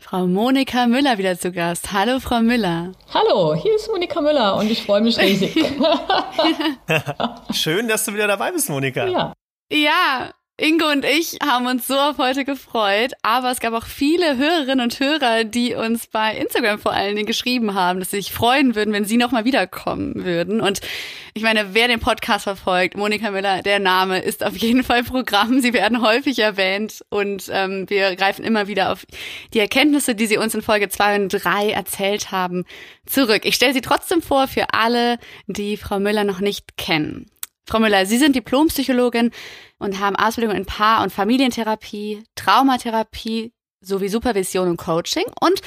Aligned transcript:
Frau 0.00 0.28
Monika 0.28 0.86
Müller 0.86 1.18
wieder 1.18 1.36
zu 1.36 1.50
Gast. 1.50 1.92
Hallo, 1.92 2.20
Frau 2.20 2.40
Müller. 2.40 2.92
Hallo, 3.12 3.56
hier 3.56 3.74
ist 3.74 3.88
Monika 3.88 4.20
Müller 4.20 4.54
und 4.56 4.70
ich 4.70 4.84
freue 4.84 5.00
mich 5.00 5.18
riesig. 5.18 5.52
Schön, 7.52 7.88
dass 7.88 8.04
du 8.04 8.14
wieder 8.14 8.28
dabei 8.28 8.52
bist, 8.52 8.70
Monika. 8.70 9.06
Ja. 9.08 9.32
Ja, 9.72 10.30
Ingo 10.56 10.88
und 10.88 11.04
ich 11.04 11.38
haben 11.42 11.66
uns 11.66 11.88
so 11.88 11.98
auf 11.98 12.18
heute 12.18 12.44
gefreut, 12.44 13.12
aber 13.22 13.50
es 13.50 13.58
gab 13.58 13.72
auch 13.74 13.86
viele 13.86 14.36
Hörerinnen 14.36 14.80
und 14.80 15.00
Hörer, 15.00 15.42
die 15.42 15.74
uns 15.74 16.06
bei 16.06 16.36
Instagram 16.36 16.78
vor 16.78 16.92
allen 16.92 17.16
Dingen 17.16 17.26
geschrieben 17.26 17.74
haben, 17.74 17.98
dass 17.98 18.12
sie 18.12 18.18
sich 18.18 18.32
freuen 18.32 18.76
würden, 18.76 18.94
wenn 18.94 19.04
sie 19.04 19.16
nochmal 19.16 19.44
wiederkommen 19.44 20.24
würden. 20.24 20.60
Und 20.60 20.80
ich 21.34 21.42
meine, 21.42 21.74
wer 21.74 21.88
den 21.88 22.00
Podcast 22.00 22.44
verfolgt, 22.44 22.96
Monika 22.96 23.30
Müller, 23.30 23.62
der 23.62 23.78
Name 23.78 24.20
ist 24.20 24.44
auf 24.44 24.56
jeden 24.56 24.84
Fall 24.84 25.04
Programm. 25.04 25.60
Sie 25.60 25.72
werden 25.72 26.02
häufig 26.02 26.38
erwähnt 26.38 27.04
und 27.10 27.48
ähm, 27.52 27.88
wir 27.88 28.16
greifen 28.16 28.44
immer 28.44 28.68
wieder 28.68 28.92
auf 28.92 29.04
die 29.54 29.60
Erkenntnisse, 29.60 30.14
die 30.14 30.26
Sie 30.26 30.38
uns 30.38 30.54
in 30.54 30.62
Folge 30.62 30.88
zwei 30.88 31.16
und 31.16 31.28
drei 31.28 31.70
erzählt 31.70 32.30
haben, 32.30 32.64
zurück. 33.06 33.42
Ich 33.44 33.54
stelle 33.54 33.74
sie 33.74 33.80
trotzdem 33.80 34.22
vor 34.22 34.48
für 34.48 34.72
alle, 34.72 35.18
die 35.46 35.76
Frau 35.76 35.98
Müller 35.98 36.24
noch 36.24 36.40
nicht 36.40 36.76
kennen. 36.76 37.26
Frau 37.66 37.80
Müller, 37.80 38.06
Sie 38.06 38.16
sind 38.16 38.34
Diplompsychologin 38.34 39.30
und 39.78 40.00
haben 40.00 40.16
Ausbildung 40.16 40.56
in 40.56 40.64
Paar- 40.64 41.02
und 41.02 41.12
Familientherapie, 41.12 42.24
Traumatherapie 42.34 43.52
sowie 43.80 44.08
Supervision 44.08 44.68
und 44.68 44.76
Coaching 44.78 45.24
und 45.40 45.60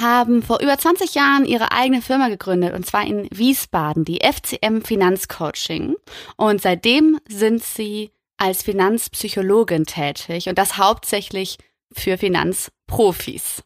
haben 0.00 0.42
vor 0.42 0.60
über 0.60 0.76
20 0.78 1.14
Jahren 1.14 1.44
ihre 1.44 1.72
eigene 1.72 2.02
Firma 2.02 2.28
gegründet 2.28 2.74
und 2.74 2.86
zwar 2.86 3.06
in 3.06 3.28
Wiesbaden, 3.30 4.04
die 4.04 4.20
FCM 4.20 4.82
Finanzcoaching. 4.82 5.96
Und 6.36 6.62
seitdem 6.62 7.18
sind 7.28 7.62
sie 7.62 8.12
als 8.36 8.62
Finanzpsychologin 8.62 9.84
tätig 9.84 10.48
und 10.48 10.58
das 10.58 10.76
hauptsächlich 10.76 11.58
für 11.92 12.18
Finanzprofis. 12.18 13.62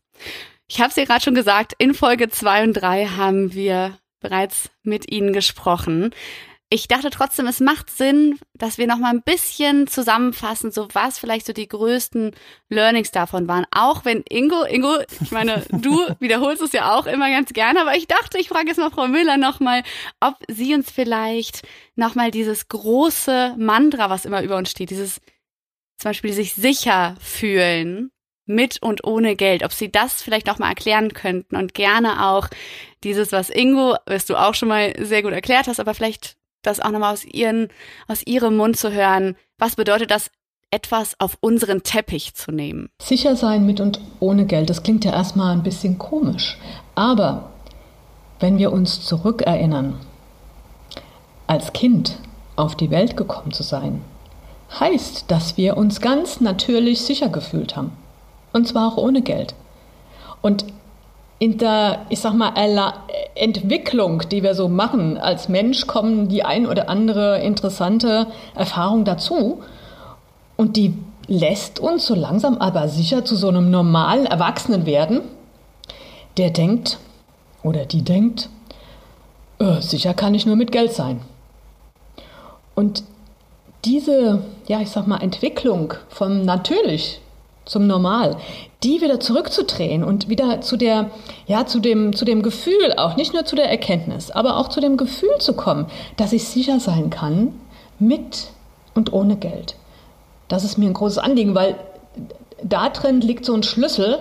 Ich 0.68 0.80
habe 0.80 0.90
es 0.90 0.96
ja 0.96 1.04
gerade 1.04 1.22
schon 1.22 1.34
gesagt, 1.34 1.74
in 1.78 1.94
Folge 1.94 2.28
2 2.28 2.64
und 2.64 2.72
3 2.74 3.06
haben 3.06 3.54
wir 3.54 3.98
bereits 4.20 4.70
mit 4.82 5.10
Ihnen 5.10 5.32
gesprochen 5.32 6.14
ich 6.72 6.86
dachte 6.86 7.10
trotzdem, 7.10 7.48
es 7.48 7.58
macht 7.58 7.90
Sinn, 7.90 8.38
dass 8.54 8.78
wir 8.78 8.86
noch 8.86 8.98
mal 8.98 9.10
ein 9.10 9.22
bisschen 9.22 9.88
zusammenfassen, 9.88 10.70
so 10.70 10.86
was 10.92 11.18
vielleicht 11.18 11.44
so 11.44 11.52
die 11.52 11.66
größten 11.66 12.30
Learnings 12.68 13.10
davon 13.10 13.48
waren. 13.48 13.66
Auch 13.72 14.04
wenn 14.04 14.22
Ingo, 14.28 14.62
Ingo, 14.62 14.98
ich 15.20 15.32
meine, 15.32 15.64
du 15.70 15.98
wiederholst 16.20 16.62
es 16.62 16.72
ja 16.72 16.96
auch 16.96 17.06
immer 17.06 17.28
ganz 17.28 17.52
gerne, 17.52 17.80
aber 17.80 17.96
ich 17.96 18.06
dachte, 18.06 18.38
ich 18.38 18.48
frage 18.48 18.68
jetzt 18.68 18.78
mal 18.78 18.90
Frau 18.90 19.08
Müller 19.08 19.36
noch 19.36 19.58
mal, 19.58 19.82
ob 20.20 20.36
sie 20.46 20.72
uns 20.74 20.92
vielleicht 20.92 21.62
noch 21.96 22.14
mal 22.14 22.30
dieses 22.30 22.68
große 22.68 23.56
Mantra, 23.58 24.08
was 24.08 24.24
immer 24.24 24.42
über 24.42 24.56
uns 24.56 24.70
steht, 24.70 24.90
dieses 24.90 25.20
zum 25.98 26.10
Beispiel 26.10 26.32
sich 26.32 26.54
sicher 26.54 27.16
fühlen 27.20 28.12
mit 28.46 28.80
und 28.80 29.04
ohne 29.04 29.36
Geld, 29.36 29.64
ob 29.64 29.72
Sie 29.72 29.90
das 29.90 30.22
vielleicht 30.22 30.46
noch 30.46 30.58
mal 30.58 30.68
erklären 30.68 31.12
könnten 31.12 31.56
und 31.56 31.74
gerne 31.74 32.26
auch 32.26 32.48
dieses, 33.04 33.32
was 33.32 33.50
Ingo, 33.50 33.96
was 34.06 34.26
du 34.26 34.36
auch 34.36 34.54
schon 34.54 34.68
mal 34.68 34.94
sehr 34.98 35.22
gut 35.22 35.32
erklärt 35.32 35.66
hast, 35.66 35.78
aber 35.78 35.94
vielleicht 35.94 36.39
das 36.62 36.80
auch 36.80 36.90
nochmal 36.90 37.12
aus, 37.12 37.26
aus 38.08 38.26
ihrem 38.26 38.56
Mund 38.56 38.76
zu 38.76 38.92
hören. 38.92 39.36
Was 39.58 39.76
bedeutet 39.76 40.10
das, 40.10 40.30
etwas 40.70 41.18
auf 41.18 41.36
unseren 41.40 41.82
Teppich 41.82 42.34
zu 42.34 42.52
nehmen? 42.52 42.90
Sicher 43.02 43.34
sein 43.36 43.66
mit 43.66 43.80
und 43.80 44.00
ohne 44.20 44.46
Geld, 44.46 44.70
das 44.70 44.82
klingt 44.82 45.04
ja 45.04 45.12
erstmal 45.12 45.52
ein 45.52 45.62
bisschen 45.62 45.98
komisch. 45.98 46.58
Aber 46.94 47.50
wenn 48.38 48.58
wir 48.58 48.72
uns 48.72 49.04
zurückerinnern, 49.04 49.98
als 51.46 51.72
Kind 51.72 52.18
auf 52.56 52.76
die 52.76 52.90
Welt 52.90 53.16
gekommen 53.16 53.52
zu 53.52 53.62
sein, 53.62 54.02
heißt, 54.78 55.24
dass 55.28 55.56
wir 55.56 55.76
uns 55.76 56.00
ganz 56.00 56.40
natürlich 56.40 57.00
sicher 57.00 57.28
gefühlt 57.28 57.76
haben. 57.76 57.92
Und 58.52 58.68
zwar 58.68 58.92
auch 58.92 58.96
ohne 58.96 59.22
Geld. 59.22 59.54
Und 60.42 60.64
in 61.40 61.58
der, 61.58 62.06
ich 62.08 62.20
sag 62.20 62.34
mal, 62.34 62.52
Entwicklung, 63.34 64.22
die 64.30 64.42
wir 64.42 64.54
so 64.54 64.68
machen 64.68 65.18
als 65.18 65.48
Mensch, 65.48 65.86
kommen 65.86 66.28
die 66.28 66.44
ein 66.44 66.66
oder 66.66 66.88
andere 66.88 67.40
interessante 67.40 68.26
Erfahrung 68.54 69.04
dazu. 69.04 69.62
Und 70.56 70.76
die 70.76 70.94
lässt 71.26 71.78
uns 71.78 72.06
so 72.06 72.14
langsam 72.14 72.58
aber 72.58 72.88
sicher 72.88 73.24
zu 73.24 73.36
so 73.36 73.48
einem 73.48 73.70
normalen 73.70 74.26
Erwachsenen 74.26 74.84
werden, 74.84 75.20
der 76.36 76.50
denkt 76.50 76.98
oder 77.62 77.86
die 77.86 78.02
denkt, 78.02 78.48
äh, 79.58 79.80
sicher 79.80 80.14
kann 80.14 80.34
ich 80.34 80.46
nur 80.46 80.56
mit 80.56 80.72
Geld 80.72 80.92
sein. 80.92 81.20
Und 82.74 83.04
diese, 83.84 84.42
ja, 84.66 84.80
ich 84.80 84.90
sag 84.90 85.06
mal, 85.06 85.22
Entwicklung 85.22 85.94
vom 86.08 86.42
natürlich 86.44 87.20
zum 87.64 87.86
Normal, 87.86 88.36
die 88.82 89.00
wieder 89.00 89.20
zurückzudrehen 89.20 90.02
und 90.02 90.28
wieder 90.28 90.60
zu 90.62 90.76
der, 90.76 91.10
ja, 91.46 91.66
zu 91.66 91.80
dem, 91.80 92.14
zu 92.16 92.24
dem 92.24 92.42
Gefühl 92.42 92.94
auch, 92.96 93.16
nicht 93.16 93.34
nur 93.34 93.44
zu 93.44 93.56
der 93.56 93.70
Erkenntnis, 93.70 94.30
aber 94.30 94.56
auch 94.56 94.68
zu 94.68 94.80
dem 94.80 94.96
Gefühl 94.96 95.36
zu 95.38 95.54
kommen, 95.54 95.86
dass 96.16 96.32
ich 96.32 96.44
sicher 96.44 96.80
sein 96.80 97.10
kann 97.10 97.52
mit 97.98 98.48
und 98.94 99.12
ohne 99.12 99.36
Geld. 99.36 99.76
Das 100.48 100.64
ist 100.64 100.78
mir 100.78 100.86
ein 100.86 100.94
großes 100.94 101.18
Anliegen, 101.18 101.54
weil 101.54 101.76
da 102.62 102.88
drin 102.88 103.20
liegt 103.20 103.44
so 103.44 103.54
ein 103.54 103.62
Schlüssel 103.62 104.18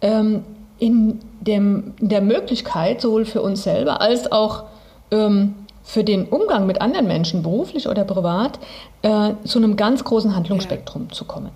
ähm, 0.00 0.44
in, 0.78 1.20
dem, 1.40 1.94
in 2.00 2.08
der 2.08 2.20
Möglichkeit, 2.20 3.00
sowohl 3.00 3.24
für 3.24 3.42
uns 3.42 3.62
selber 3.64 4.00
als 4.00 4.30
auch 4.30 4.64
ähm, 5.10 5.54
für 5.82 6.04
den 6.04 6.26
Umgang 6.26 6.66
mit 6.66 6.80
anderen 6.80 7.06
Menschen, 7.06 7.42
beruflich 7.42 7.88
oder 7.88 8.04
privat, 8.04 8.58
äh, 9.02 9.34
zu 9.44 9.58
einem 9.58 9.76
ganz 9.76 10.04
großen 10.04 10.34
Handlungsspektrum 10.34 11.06
ja. 11.08 11.14
zu 11.14 11.24
kommen. 11.24 11.50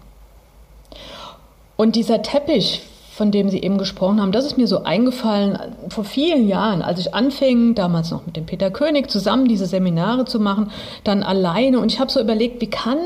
Und 1.81 1.97
dieser 1.97 2.21
Teppich, 2.21 2.83
von 3.11 3.31
dem 3.31 3.49
Sie 3.49 3.63
eben 3.63 3.79
gesprochen 3.79 4.21
haben, 4.21 4.33
das 4.33 4.45
ist 4.45 4.59
mir 4.59 4.67
so 4.67 4.83
eingefallen 4.83 5.59
vor 5.89 6.05
vielen 6.05 6.47
Jahren, 6.47 6.83
als 6.83 7.01
ich 7.01 7.15
anfing, 7.15 7.75
damals 7.75 8.11
noch 8.11 8.27
mit 8.27 8.37
dem 8.37 8.45
Peter 8.45 8.71
König 8.71 9.11
zusammen 9.11 9.49
diese 9.49 9.65
Seminare 9.65 10.27
zu 10.27 10.41
machen, 10.41 10.71
dann 11.05 11.23
alleine. 11.23 11.81
Und 11.81 11.91
ich 11.91 11.99
habe 11.99 12.11
so 12.11 12.21
überlegt, 12.21 12.61
wie 12.61 12.67
kann, 12.67 12.99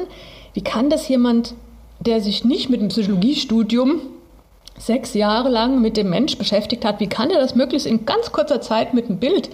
wie 0.54 0.60
kann 0.62 0.90
das 0.90 1.06
jemand, 1.06 1.54
der 2.00 2.20
sich 2.20 2.44
nicht 2.44 2.68
mit 2.68 2.80
dem 2.80 2.88
Psychologiestudium 2.88 4.00
sechs 4.76 5.14
Jahre 5.14 5.50
lang 5.50 5.80
mit 5.80 5.96
dem 5.96 6.10
Mensch 6.10 6.36
beschäftigt 6.36 6.84
hat, 6.84 6.98
wie 6.98 7.06
kann 7.06 7.30
er 7.30 7.38
das 7.38 7.54
möglichst 7.54 7.86
in 7.86 8.06
ganz 8.06 8.32
kurzer 8.32 8.60
Zeit 8.60 8.92
mit 8.92 9.08
einem 9.08 9.18
Bild 9.18 9.50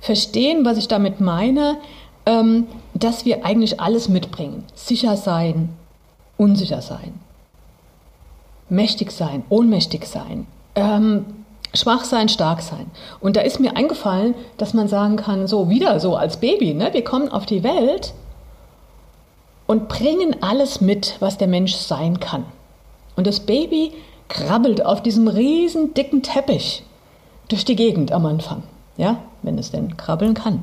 verstehen, 0.00 0.64
was 0.64 0.78
ich 0.78 0.88
damit 0.88 1.20
meine, 1.20 1.76
ähm, 2.24 2.68
dass 2.94 3.26
wir 3.26 3.44
eigentlich 3.44 3.82
alles 3.82 4.08
mitbringen. 4.08 4.64
Sicher 4.74 5.18
sein, 5.18 5.68
unsicher 6.38 6.80
sein 6.80 7.21
mächtig 8.72 9.12
sein, 9.12 9.44
ohnmächtig 9.50 10.06
sein, 10.06 10.46
ähm, 10.74 11.26
schwach 11.74 12.04
sein, 12.04 12.28
stark 12.28 12.62
sein. 12.62 12.90
Und 13.20 13.36
da 13.36 13.42
ist 13.42 13.60
mir 13.60 13.76
eingefallen, 13.76 14.34
dass 14.56 14.74
man 14.74 14.88
sagen 14.88 15.16
kann, 15.16 15.46
so 15.46 15.68
wieder 15.68 16.00
so 16.00 16.16
als 16.16 16.38
Baby, 16.38 16.74
ne? 16.74 16.88
wir 16.92 17.04
kommen 17.04 17.28
auf 17.28 17.46
die 17.46 17.62
Welt 17.62 18.14
und 19.66 19.88
bringen 19.88 20.36
alles 20.40 20.80
mit, 20.80 21.16
was 21.20 21.38
der 21.38 21.48
Mensch 21.48 21.74
sein 21.74 22.18
kann. 22.18 22.44
Und 23.14 23.26
das 23.26 23.40
Baby 23.40 23.92
krabbelt 24.28 24.84
auf 24.84 25.02
diesem 25.02 25.28
riesen 25.28 25.94
dicken 25.94 26.22
Teppich 26.22 26.82
durch 27.48 27.64
die 27.64 27.76
Gegend 27.76 28.12
am 28.12 28.24
Anfang, 28.24 28.62
ja, 28.96 29.18
wenn 29.42 29.58
es 29.58 29.70
denn 29.70 29.98
krabbeln 29.98 30.32
kann. 30.32 30.62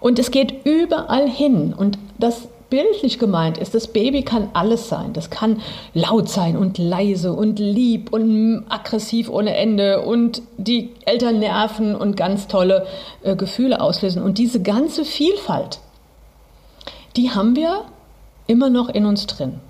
Und 0.00 0.18
es 0.18 0.32
geht 0.32 0.66
überall 0.66 1.28
hin 1.28 1.72
und 1.72 1.98
das 2.18 2.48
bildlich 2.70 3.18
gemeint 3.18 3.58
ist, 3.58 3.74
das 3.74 3.88
Baby 3.88 4.22
kann 4.22 4.48
alles 4.52 4.88
sein. 4.88 5.12
Das 5.12 5.30
kann 5.30 5.60
laut 5.92 6.28
sein 6.28 6.56
und 6.56 6.78
leise 6.78 7.32
und 7.32 7.58
lieb 7.58 8.12
und 8.12 8.64
aggressiv 8.68 9.28
ohne 9.28 9.56
Ende 9.56 10.02
und 10.02 10.42
die 10.56 10.90
Eltern 11.04 11.38
nerven 11.38 11.94
und 11.94 12.16
ganz 12.16 12.48
tolle 12.48 12.86
äh, 13.22 13.36
Gefühle 13.36 13.80
auslösen. 13.80 14.22
Und 14.22 14.38
diese 14.38 14.62
ganze 14.62 15.04
Vielfalt, 15.04 15.80
die 17.16 17.30
haben 17.30 17.56
wir 17.56 17.84
immer 18.46 18.70
noch 18.70 18.88
in 18.88 19.06
uns 19.06 19.26
drin. 19.26 19.60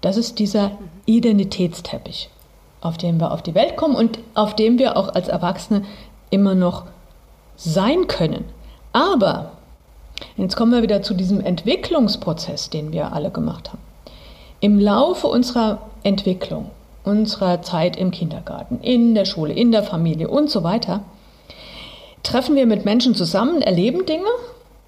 Das 0.00 0.16
ist 0.16 0.38
dieser 0.38 0.72
Identitätsteppich, 1.06 2.30
auf 2.80 2.96
dem 2.96 3.20
wir 3.20 3.32
auf 3.32 3.42
die 3.42 3.54
Welt 3.54 3.76
kommen 3.76 3.96
und 3.96 4.18
auf 4.34 4.56
dem 4.56 4.78
wir 4.78 4.96
auch 4.96 5.14
als 5.14 5.28
Erwachsene 5.28 5.82
immer 6.30 6.54
noch 6.54 6.84
sein 7.56 8.06
können. 8.06 8.44
Aber 8.92 9.52
Jetzt 10.36 10.56
kommen 10.56 10.72
wir 10.72 10.82
wieder 10.82 11.02
zu 11.02 11.14
diesem 11.14 11.40
Entwicklungsprozess, 11.40 12.70
den 12.70 12.92
wir 12.92 13.12
alle 13.12 13.30
gemacht 13.30 13.70
haben. 13.70 13.82
Im 14.60 14.78
Laufe 14.78 15.26
unserer 15.26 15.78
Entwicklung, 16.02 16.70
unserer 17.04 17.62
Zeit 17.62 17.96
im 17.96 18.10
Kindergarten, 18.10 18.80
in 18.82 19.14
der 19.14 19.24
Schule, 19.24 19.54
in 19.54 19.72
der 19.72 19.82
Familie 19.82 20.28
und 20.28 20.50
so 20.50 20.62
weiter, 20.62 21.02
treffen 22.22 22.56
wir 22.56 22.66
mit 22.66 22.84
Menschen 22.84 23.14
zusammen, 23.14 23.62
erleben 23.62 24.06
Dinge 24.06 24.28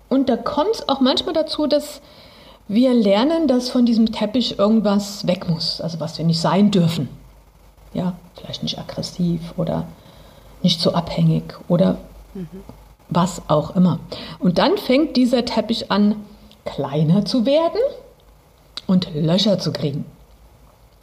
und 0.08 0.29
da 0.29 0.37
kommt 0.37 0.75
es 0.75 0.88
auch 0.88 1.00
manchmal 1.00 1.34
dazu, 1.34 1.67
dass 1.67 2.02
wir 2.69 2.94
lernen, 2.94 3.49
dass 3.49 3.70
von 3.70 3.87
diesem 3.87 4.12
Teppich 4.12 4.58
irgendwas 4.58 5.26
weg 5.26 5.49
muss, 5.49 5.81
also 5.81 6.00
was 6.00 6.19
wir 6.19 6.25
nicht 6.25 6.40
sein 6.40 6.70
dürfen. 6.70 7.08
Ja, 7.94 8.14
vielleicht 8.37 8.62
nicht 8.62 8.79
aggressiv 8.79 9.40
oder 9.56 9.87
nicht 10.62 10.81
so 10.81 10.93
abhängig 10.93 11.55
oder 11.69 11.96
mhm. 12.34 12.49
Was 13.14 13.43
auch 13.49 13.76
immer. 13.76 14.00
Und 14.38 14.59
dann 14.59 14.76
fängt 14.79 15.17
dieser 15.17 15.44
Teppich 15.44 15.91
an, 15.91 16.17
kleiner 16.64 17.25
zu 17.25 17.47
werden 17.47 17.81
und 18.87 19.09
Löcher 19.14 19.59
zu 19.59 19.73
kriegen. 19.73 20.05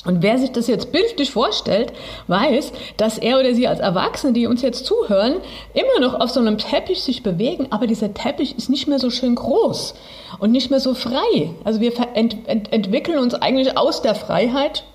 Und 0.06 0.21
wer 0.21 0.38
sich 0.38 0.51
das 0.53 0.67
jetzt 0.67 0.94
bildlich 0.94 1.31
vorstellt, 1.31 1.91
weiß, 2.27 2.71
dass 2.95 3.17
er 3.17 3.38
oder 3.38 3.53
sie 3.53 3.67
als 3.67 3.81
Erwachsene, 3.81 4.31
die 4.31 4.47
uns 4.47 4.61
jetzt 4.61 4.85
zuhören, 4.85 5.35
immer 5.73 6.00
noch 6.00 6.17
auf 6.17 6.29
so 6.29 6.39
einem 6.39 6.57
Teppich 6.57 7.03
sich 7.03 7.21
bewegen, 7.21 7.67
aber 7.71 7.85
dieser 7.85 8.13
Teppich 8.13 8.57
ist 8.57 8.69
nicht 8.69 8.88
mehr 8.88 9.00
so 9.00 9.09
schön 9.09 9.35
groß 9.35 9.95
und 10.39 10.51
nicht 10.53 10.69
mehr 10.69 10.79
so 10.79 10.94
frei. 10.94 11.50
Also 11.65 11.81
wir 11.81 11.91
ent 12.13 12.47
ent 12.47 12.71
entwickeln 12.71 13.19
uns 13.19 13.33
eigentlich 13.33 13.77
aus 13.77 14.01
der 14.01 14.15
Freiheit 14.15 14.85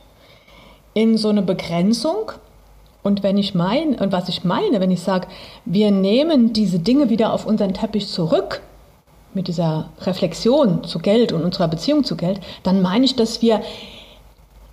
in 0.94 1.18
so 1.18 1.28
eine 1.28 1.42
Begrenzung. 1.42 2.32
Und 3.04 3.22
wenn 3.22 3.36
ich 3.36 3.54
meine, 3.54 3.98
und 3.98 4.12
was 4.12 4.28
ich 4.28 4.44
meine, 4.44 4.80
wenn 4.80 4.90
ich 4.90 5.02
sage, 5.02 5.28
wir 5.66 5.90
nehmen 5.90 6.54
diese 6.54 6.78
Dinge 6.78 7.10
wieder 7.10 7.32
auf 7.34 7.46
unseren 7.46 7.74
Teppich 7.74 8.08
zurück, 8.08 8.62
mit 9.34 9.46
dieser 9.46 9.90
Reflexion 10.00 10.84
zu 10.84 10.98
Geld 11.00 11.32
und 11.32 11.42
unserer 11.42 11.68
Beziehung 11.68 12.04
zu 12.04 12.16
Geld, 12.16 12.40
dann 12.62 12.80
meine 12.80 13.04
ich, 13.04 13.14
dass 13.14 13.42
wir 13.42 13.60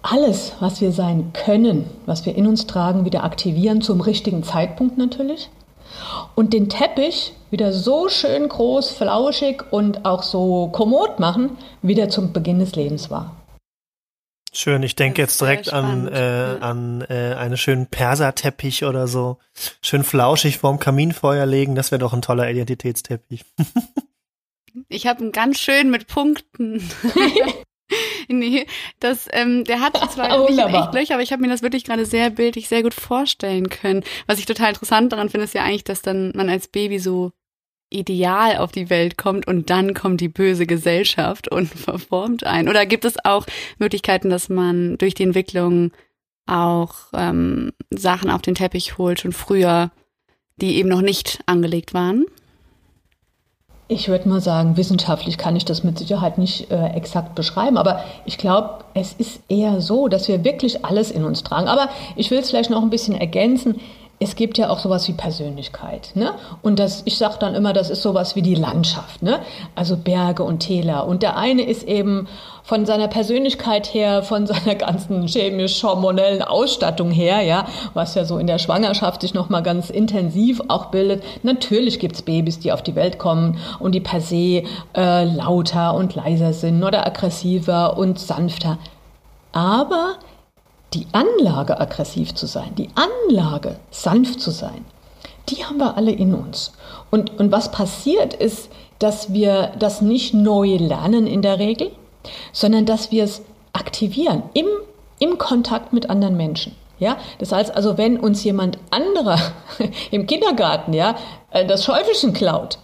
alles, 0.01 0.53
was 0.61 0.79
wir 0.79 0.93
sein 0.93 1.33
können, 1.33 1.89
was 2.05 2.25
wir 2.25 2.35
in 2.35 2.47
uns 2.47 2.67
tragen, 2.67 3.05
wieder 3.05 3.23
aktivieren, 3.23 3.81
zum 3.81 3.99
richtigen 3.99 4.43
Zeitpunkt 4.43 4.97
natürlich. 4.97 5.49
Und 6.33 6.53
den 6.53 6.69
Teppich 6.69 7.33
wieder 7.49 7.73
so 7.73 8.07
schön 8.07 8.47
groß, 8.47 8.91
flauschig 8.91 9.63
und 9.71 10.05
auch 10.05 10.23
so 10.23 10.69
kommod 10.71 11.19
machen, 11.19 11.57
wie 11.81 11.95
der 11.95 12.09
zum 12.09 12.31
Beginn 12.31 12.59
des 12.59 12.75
Lebens 12.75 13.11
war. 13.11 13.35
Schön, 14.53 14.83
ich 14.83 14.95
denke 14.95 15.21
jetzt 15.21 15.39
direkt 15.39 15.71
an, 15.71 16.09
äh, 16.09 16.57
an 16.59 17.01
äh, 17.09 17.35
einen 17.35 17.55
schönen 17.55 17.87
Perserteppich 17.87 18.83
oder 18.83 19.07
so. 19.07 19.37
Schön 19.81 20.03
flauschig 20.03 20.57
vorm 20.57 20.77
Kaminfeuer 20.77 21.45
legen, 21.45 21.73
das 21.73 21.91
wäre 21.91 21.99
doch 21.99 22.11
ein 22.11 22.21
toller 22.21 22.49
Identitätsteppich. 22.49 23.45
ich 24.89 25.07
habe 25.07 25.21
einen 25.21 25.31
ganz 25.31 25.57
schön 25.57 25.89
mit 25.89 26.07
Punkten. 26.07 26.83
nee, 28.27 28.65
das, 28.99 29.29
ähm, 29.31 29.63
der 29.63 29.79
hat 29.79 29.95
zwar 30.11 30.49
nicht 30.49 30.59
echt 30.59 30.93
Löcher, 30.93 31.13
aber 31.13 31.23
ich 31.23 31.31
habe 31.31 31.41
mir 31.41 31.49
das 31.49 31.61
wirklich 31.61 31.85
gerade 31.85 32.05
sehr 32.05 32.29
bildlich, 32.29 32.67
sehr 32.67 32.83
gut 32.83 32.93
vorstellen 32.93 33.69
können. 33.69 34.03
Was 34.27 34.39
ich 34.39 34.45
total 34.45 34.69
interessant 34.71 35.13
daran 35.13 35.29
finde, 35.29 35.45
ist 35.45 35.53
ja 35.53 35.63
eigentlich, 35.63 35.85
dass 35.85 36.01
dann 36.01 36.33
man 36.35 36.49
als 36.49 36.67
Baby 36.67 36.99
so 36.99 37.31
ideal 37.91 38.57
auf 38.57 38.71
die 38.71 38.89
Welt 38.89 39.17
kommt 39.17 39.47
und 39.47 39.69
dann 39.69 39.93
kommt 39.93 40.21
die 40.21 40.29
böse 40.29 40.65
Gesellschaft 40.65 41.51
und 41.51 41.67
verformt 41.69 42.43
ein. 42.43 42.67
Oder 42.67 42.85
gibt 42.85 43.05
es 43.05 43.23
auch 43.23 43.45
Möglichkeiten, 43.77 44.29
dass 44.29 44.49
man 44.49 44.97
durch 44.97 45.13
die 45.13 45.23
Entwicklung 45.23 45.91
auch 46.47 46.93
ähm, 47.13 47.71
Sachen 47.91 48.31
auf 48.31 48.41
den 48.41 48.55
Teppich 48.55 48.97
holt, 48.97 49.19
schon 49.19 49.33
früher, 49.33 49.91
die 50.57 50.77
eben 50.77 50.89
noch 50.89 51.01
nicht 51.01 51.41
angelegt 51.45 51.93
waren? 51.93 52.25
Ich 53.87 54.07
würde 54.07 54.29
mal 54.29 54.39
sagen, 54.39 54.77
wissenschaftlich 54.77 55.37
kann 55.37 55.57
ich 55.57 55.65
das 55.65 55.83
mit 55.83 55.97
Sicherheit 55.99 56.37
nicht 56.37 56.71
äh, 56.71 56.91
exakt 56.91 57.35
beschreiben, 57.35 57.77
aber 57.77 58.01
ich 58.23 58.37
glaube, 58.37 58.85
es 58.93 59.11
ist 59.11 59.41
eher 59.49 59.81
so, 59.81 60.07
dass 60.07 60.29
wir 60.29 60.45
wirklich 60.45 60.85
alles 60.85 61.11
in 61.11 61.25
uns 61.25 61.43
tragen. 61.43 61.67
Aber 61.67 61.89
ich 62.15 62.31
will 62.31 62.39
es 62.39 62.49
vielleicht 62.49 62.69
noch 62.69 62.81
ein 62.81 62.89
bisschen 62.89 63.15
ergänzen 63.15 63.81
es 64.21 64.35
gibt 64.35 64.59
ja 64.59 64.69
auch 64.69 64.77
sowas 64.77 65.07
wie 65.07 65.13
Persönlichkeit. 65.13 66.11
Ne? 66.13 66.33
Und 66.61 66.77
das, 66.77 67.01
ich 67.05 67.17
sage 67.17 67.37
dann 67.39 67.55
immer, 67.55 67.73
das 67.73 67.89
ist 67.89 68.03
sowas 68.03 68.35
wie 68.35 68.43
die 68.43 68.53
Landschaft, 68.53 69.23
ne? 69.23 69.39
also 69.73 69.97
Berge 69.97 70.43
und 70.43 70.59
Täler. 70.59 71.07
Und 71.07 71.23
der 71.23 71.37
eine 71.37 71.63
ist 71.63 71.83
eben 71.83 72.27
von 72.63 72.85
seiner 72.85 73.07
Persönlichkeit 73.07 73.91
her, 73.95 74.21
von 74.21 74.45
seiner 74.47 74.75
ganzen 74.75 75.27
chemisch-hormonellen 75.27 76.43
Ausstattung 76.43 77.09
her, 77.09 77.41
ja, 77.41 77.65
was 77.95 78.13
ja 78.13 78.23
so 78.23 78.37
in 78.37 78.45
der 78.45 78.59
Schwangerschaft 78.59 79.21
sich 79.21 79.33
nochmal 79.33 79.63
ganz 79.63 79.89
intensiv 79.89 80.61
auch 80.67 80.85
bildet. 80.85 81.23
Natürlich 81.41 81.99
gibt's 81.99 82.21
Babys, 82.21 82.59
die 82.59 82.71
auf 82.71 82.83
die 82.83 82.95
Welt 82.95 83.17
kommen 83.17 83.57
und 83.79 83.95
die 83.95 84.01
per 84.01 84.21
se 84.21 84.63
äh, 84.95 85.23
lauter 85.23 85.95
und 85.95 86.13
leiser 86.13 86.53
sind 86.53 86.83
oder 86.83 87.07
aggressiver 87.07 87.97
und 87.97 88.19
sanfter. 88.19 88.77
Aber 89.51 90.17
die 90.93 91.07
Anlage, 91.13 91.79
aggressiv 91.79 92.35
zu 92.35 92.45
sein, 92.45 92.75
die 92.75 92.89
Anlage, 92.95 93.79
sanft 93.91 94.41
zu 94.41 94.51
sein, 94.51 94.85
die 95.49 95.63
haben 95.65 95.77
wir 95.77 95.97
alle 95.97 96.11
in 96.11 96.33
uns. 96.33 96.73
Und, 97.09 97.39
und 97.39 97.51
was 97.51 97.71
passiert 97.71 98.33
ist, 98.33 98.69
dass 98.99 99.33
wir 99.33 99.71
das 99.79 100.01
nicht 100.01 100.33
neu 100.33 100.75
lernen 100.75 101.27
in 101.27 101.41
der 101.41 101.59
Regel, 101.59 101.91
sondern 102.51 102.85
dass 102.85 103.11
wir 103.11 103.23
es 103.23 103.41
aktivieren 103.73 104.43
im, 104.53 104.67
im 105.19 105.37
Kontakt 105.37 105.93
mit 105.93 106.09
anderen 106.09 106.37
Menschen. 106.37 106.75
Ja, 106.99 107.17
das 107.39 107.51
heißt 107.51 107.75
also, 107.75 107.97
wenn 107.97 108.19
uns 108.19 108.43
jemand 108.43 108.77
anderer 108.91 109.39
im 110.11 110.27
Kindergarten 110.27 110.93
ja, 110.93 111.15
äh, 111.49 111.65
das 111.65 111.83
Schäufelchen 111.83 112.33
klaut, 112.33 112.77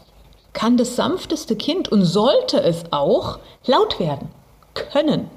kann 0.54 0.76
das 0.76 0.96
sanfteste 0.96 1.56
Kind 1.56 1.90
und 1.90 2.04
sollte 2.04 2.60
es 2.64 2.86
auch 2.90 3.38
laut 3.68 4.00
werden 4.00 4.30
können 4.74 5.30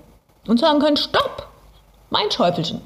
und 0.49 0.61
sagen 0.61 0.81
können, 0.81 0.97
stopp, 0.97 1.50
mein 2.11 2.31
Schäufelchen. 2.31 2.81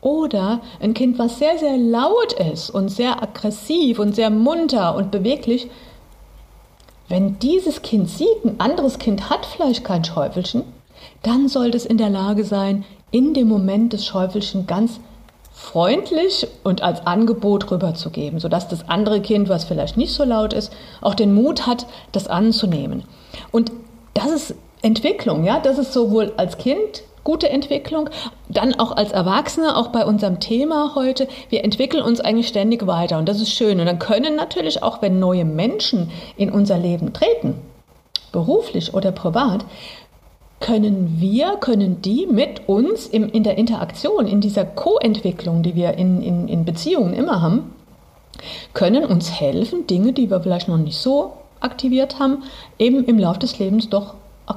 Oder 0.00 0.60
ein 0.80 0.94
Kind, 0.94 1.18
was 1.18 1.38
sehr, 1.38 1.58
sehr 1.58 1.76
laut 1.76 2.32
ist 2.32 2.70
und 2.70 2.88
sehr 2.88 3.22
aggressiv 3.22 3.98
und 3.98 4.14
sehr 4.14 4.30
munter 4.30 4.94
und 4.94 5.10
beweglich. 5.10 5.68
Wenn 7.08 7.38
dieses 7.38 7.82
Kind 7.82 8.08
sieht, 8.08 8.44
ein 8.44 8.60
anderes 8.60 8.98
Kind 8.98 9.28
hat 9.28 9.44
vielleicht 9.44 9.84
kein 9.84 10.04
Schäufelchen, 10.04 10.62
dann 11.22 11.48
sollte 11.48 11.76
es 11.76 11.84
in 11.84 11.98
der 11.98 12.08
Lage 12.08 12.44
sein, 12.44 12.84
in 13.10 13.34
dem 13.34 13.48
Moment 13.48 13.92
das 13.92 14.06
Schäufelchen 14.06 14.66
ganz 14.66 15.00
freundlich 15.52 16.46
und 16.64 16.82
als 16.82 17.06
Angebot 17.06 17.70
rüberzugeben, 17.70 18.40
sodass 18.40 18.68
das 18.68 18.88
andere 18.88 19.20
Kind, 19.20 19.48
was 19.48 19.64
vielleicht 19.64 19.96
nicht 19.96 20.14
so 20.14 20.24
laut 20.24 20.52
ist, 20.52 20.72
auch 21.02 21.14
den 21.14 21.34
Mut 21.34 21.66
hat, 21.66 21.86
das 22.12 22.28
anzunehmen. 22.28 23.04
Und 23.50 23.70
das 24.14 24.30
ist 24.30 24.54
Entwicklung, 24.82 25.44
ja, 25.44 25.60
das 25.60 25.78
ist 25.78 25.92
sowohl 25.92 26.32
als 26.36 26.58
Kind 26.58 27.02
gute 27.24 27.50
Entwicklung. 27.50 28.08
Dann 28.48 28.74
auch 28.74 28.92
als 28.96 29.12
Erwachsene, 29.12 29.76
auch 29.76 29.88
bei 29.88 30.04
unserem 30.04 30.40
Thema 30.40 30.92
heute, 30.94 31.28
wir 31.48 31.64
entwickeln 31.64 32.02
uns 32.02 32.20
eigentlich 32.20 32.48
ständig 32.48 32.86
weiter 32.86 33.18
und 33.18 33.28
das 33.28 33.40
ist 33.40 33.52
schön. 33.52 33.80
Und 33.80 33.86
dann 33.86 33.98
können 33.98 34.36
natürlich 34.36 34.82
auch, 34.82 35.02
wenn 35.02 35.18
neue 35.18 35.44
Menschen 35.44 36.10
in 36.36 36.50
unser 36.50 36.78
Leben 36.78 37.12
treten, 37.12 37.54
beruflich 38.32 38.94
oder 38.94 39.12
privat, 39.12 39.64
können 40.60 41.16
wir, 41.20 41.56
können 41.56 42.02
die 42.02 42.26
mit 42.26 42.68
uns 42.68 43.06
im, 43.06 43.28
in 43.30 43.44
der 43.44 43.56
Interaktion, 43.56 44.26
in 44.26 44.40
dieser 44.40 44.64
Co-Entwicklung, 44.64 45.62
die 45.62 45.74
wir 45.74 45.94
in, 45.94 46.20
in, 46.20 46.48
in 46.48 46.64
Beziehungen 46.66 47.14
immer 47.14 47.40
haben, 47.40 47.74
können 48.74 49.04
uns 49.04 49.30
helfen, 49.40 49.86
Dinge, 49.86 50.12
die 50.12 50.30
wir 50.30 50.40
vielleicht 50.40 50.68
noch 50.68 50.76
nicht 50.76 50.98
so 50.98 51.32
aktiviert 51.60 52.18
haben, 52.18 52.42
eben 52.78 53.04
im 53.04 53.18
Laufe 53.18 53.38
des 53.38 53.58
Lebens 53.58 53.88
doch 53.88 54.14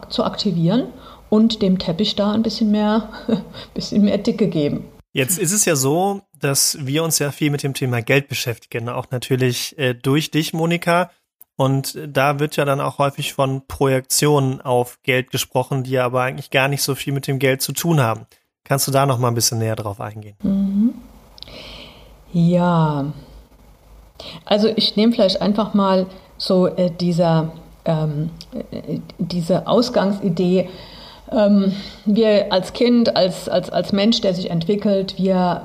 zu 0.10 0.24
aktivieren 0.24 0.88
und 1.30 1.62
dem 1.62 1.80
Teppich 1.80 2.16
da 2.16 2.32
ein 2.32 2.44
bisschen 2.44 2.72
mehr, 2.72 3.10
bisschen 3.74 4.04
mehr 4.04 4.18
Dicke 4.18 4.48
geben. 4.48 4.86
Jetzt 5.14 5.38
ist 5.38 5.52
es 5.52 5.66
ja 5.66 5.76
so, 5.76 6.22
dass 6.40 6.78
wir 6.82 7.04
uns 7.04 7.20
ja 7.20 7.32
viel 7.32 7.52
mit 7.52 7.64
dem 7.64 7.74
Thema 7.74 8.02
Geld 8.02 8.28
beschäftigen, 8.28 8.90
auch 8.90 9.12
natürlich 9.12 9.78
äh, 9.78 9.94
durch 9.94 10.32
dich, 10.32 10.54
Monika. 10.54 11.12
Und 11.56 11.98
da 12.08 12.40
wird 12.40 12.56
ja 12.56 12.66
dann 12.66 12.82
auch 12.82 12.98
häufig 12.98 13.34
von 13.34 13.68
Projektionen 13.68 14.60
auf 14.62 15.00
Geld 15.04 15.30
gesprochen, 15.30 15.84
die 15.84 16.00
aber 16.00 16.24
eigentlich 16.24 16.50
gar 16.50 16.68
nicht 16.68 16.82
so 16.82 16.96
viel 16.96 17.14
mit 17.14 17.28
dem 17.28 17.38
Geld 17.38 17.62
zu 17.62 17.74
tun 17.74 18.02
haben. 18.02 18.26
Kannst 18.64 18.88
du 18.88 18.92
da 18.92 19.06
noch 19.06 19.20
mal 19.20 19.28
ein 19.28 19.36
bisschen 19.36 19.60
näher 19.60 19.76
drauf 19.76 20.02
eingehen? 20.02 20.36
Mhm. 20.42 20.96
Ja, 22.32 23.14
also 24.46 24.68
ich 24.76 24.96
nehme 24.96 25.14
vielleicht 25.14 25.42
einfach 25.42 25.74
mal 25.74 26.08
so 26.38 26.68
äh, 26.68 26.90
dieser, 26.90 27.52
ähm, 27.86 28.30
äh, 28.72 29.00
diese 29.18 29.68
Ausgangsidee 29.68 30.70
ähm, 31.32 31.74
wir 32.06 32.52
als 32.52 32.74
Kind, 32.74 33.16
als, 33.16 33.50
als, 33.50 33.70
als 33.70 33.92
Mensch, 33.92 34.22
der 34.22 34.34
sich 34.34 34.50
entwickelt, 34.50 35.16
wir 35.18 35.64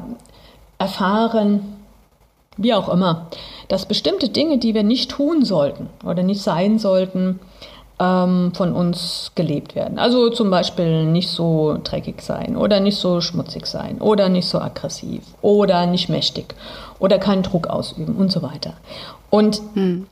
erfahren, 0.79 1.77
wie 2.57 2.75
auch 2.75 2.89
immer, 2.89 3.27
dass 3.69 3.87
bestimmte 3.87 4.29
Dinge, 4.29 4.59
die 4.59 4.75
wir 4.75 4.83
nicht 4.83 5.11
tun 5.11 5.45
sollten 5.45 5.89
oder 6.05 6.23
nicht 6.23 6.41
sein 6.41 6.79
sollten, 6.79 7.39
ähm, 8.01 8.53
von 8.55 8.73
uns 8.73 9.33
gelebt 9.35 9.75
werden. 9.75 9.99
Also 9.99 10.31
zum 10.31 10.51
Beispiel 10.51 11.05
nicht 11.05 11.29
so 11.29 11.79
dreckig 11.83 12.23
sein 12.23 12.57
oder 12.57 12.81
nicht 12.81 12.97
so 12.97 13.21
schmutzig 13.21 13.67
sein 13.67 14.01
oder 14.01 14.29
nicht 14.29 14.47
so 14.47 14.59
aggressiv 14.61 15.23
oder 15.43 15.87
nicht 15.87 16.09
mächtig 16.09 16.55
oder 16.99 17.19
keinen 17.19 17.43
Druck 17.43 17.69
ausüben 17.69 18.17
und 18.17 18.31
so 18.33 18.43
weiter. 18.43 18.75
Und 19.31 19.61
hm. 19.75 20.07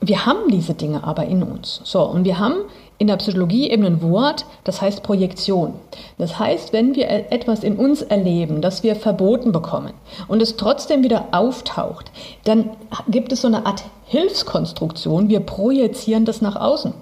wir 0.00 0.26
haben 0.26 0.50
diese 0.50 0.74
Dinge 0.74 1.04
aber 1.04 1.26
in 1.26 1.42
uns. 1.42 1.80
So, 1.84 2.02
und 2.02 2.24
wir 2.24 2.38
haben 2.38 2.56
in 2.98 3.08
der 3.08 3.16
Psychologie 3.16 3.68
eben 3.68 3.84
ein 3.84 4.00
Wort, 4.00 4.46
das 4.62 4.80
heißt 4.80 5.02
Projektion. 5.02 5.74
Das 6.18 6.38
heißt, 6.38 6.72
wenn 6.72 6.94
wir 6.94 7.08
etwas 7.08 7.64
in 7.64 7.76
uns 7.76 8.00
erleben, 8.00 8.62
das 8.62 8.84
wir 8.84 8.94
verboten 8.94 9.50
bekommen 9.50 9.92
und 10.28 10.40
es 10.40 10.56
trotzdem 10.56 11.02
wieder 11.02 11.26
auftaucht, 11.32 12.12
dann 12.44 12.70
gibt 13.08 13.32
es 13.32 13.42
so 13.42 13.48
eine 13.48 13.66
Art 13.66 13.82
Hilfskonstruktion. 14.06 15.28
Wir 15.28 15.40
projizieren 15.40 16.24
das 16.24 16.42
nach 16.42 16.54
außen. 16.54 16.94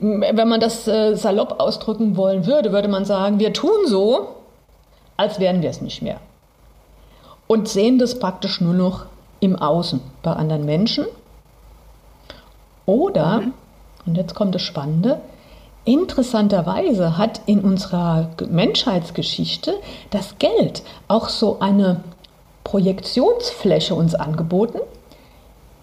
Wenn 0.00 0.48
man 0.48 0.60
das 0.60 0.88
äh, 0.88 1.14
salopp 1.14 1.60
ausdrücken 1.60 2.16
wollen 2.16 2.46
würde, 2.46 2.72
würde 2.72 2.88
man 2.88 3.04
sagen, 3.04 3.38
wir 3.38 3.52
tun 3.52 3.86
so, 3.86 4.28
als 5.16 5.38
wären 5.38 5.62
wir 5.62 5.70
es 5.70 5.80
nicht 5.80 6.02
mehr. 6.02 6.18
Und 7.48 7.68
sehen 7.68 7.98
das 7.98 8.20
praktisch 8.20 8.60
nur 8.60 8.74
noch 8.74 9.06
im 9.40 9.56
Außen 9.56 10.00
bei 10.22 10.32
anderen 10.32 10.64
Menschen. 10.64 11.06
Oder, 12.86 13.40
mhm. 13.40 13.52
und 14.06 14.16
jetzt 14.16 14.34
kommt 14.34 14.54
das 14.54 14.62
Spannende, 14.62 15.20
interessanterweise 15.84 17.16
hat 17.16 17.40
in 17.46 17.60
unserer 17.60 18.28
Menschheitsgeschichte 18.48 19.74
das 20.10 20.38
Geld 20.38 20.82
auch 21.08 21.28
so 21.28 21.60
eine 21.60 22.02
Projektionsfläche 22.64 23.94
uns 23.94 24.14
angeboten, 24.14 24.78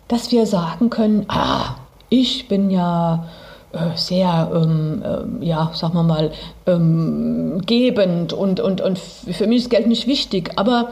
dass 0.07 0.31
wir 0.31 0.45
sagen 0.45 0.91
können, 0.91 1.25
ah, 1.27 1.75
ich 2.09 2.47
bin 2.47 2.69
ja 2.69 3.25
äh, 3.73 3.97
sehr, 3.97 4.51
ähm, 4.53 5.03
äh, 5.41 5.45
ja, 5.45 5.71
sagen 5.73 5.95
wir 5.95 6.03
mal, 6.03 6.31
ähm, 6.67 7.61
gebend 7.65 8.31
und, 8.31 8.59
und, 8.59 8.81
und 8.81 8.99
für 8.99 9.47
mich 9.47 9.63
ist 9.63 9.69
Geld 9.69 9.87
nicht 9.87 10.05
wichtig, 10.05 10.51
aber 10.55 10.89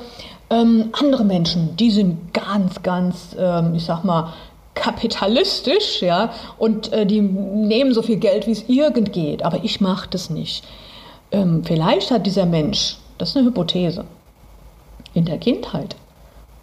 ähm, 0.50 0.90
andere 0.94 1.24
Menschen, 1.24 1.76
die 1.78 1.92
sind 1.92 2.34
ganz, 2.34 2.82
ganz, 2.84 3.36
ähm, 3.38 3.76
ich 3.76 3.86
sag 3.86 4.04
mal, 4.04 4.34
kapitalistisch, 4.76 6.02
ja, 6.02 6.32
und 6.58 6.92
äh, 6.92 7.06
die 7.06 7.22
nehmen 7.22 7.94
so 7.94 8.02
viel 8.02 8.18
Geld, 8.18 8.48
wie 8.48 8.52
es 8.52 8.68
irgend 8.68 9.14
geht, 9.14 9.44
aber 9.44 9.64
ich 9.64 9.82
mache 9.82 10.10
das 10.10 10.30
nicht. 10.30 10.64
Ähm, 11.32 11.64
vielleicht 11.64 12.12
hat 12.12 12.26
dieser 12.26 12.46
Mensch, 12.46 12.98
das 13.18 13.30
ist 13.30 13.38
eine 13.38 13.48
Hypothese, 13.48 14.06
in 15.14 15.26
der 15.26 15.38
Kindheit 15.38 15.96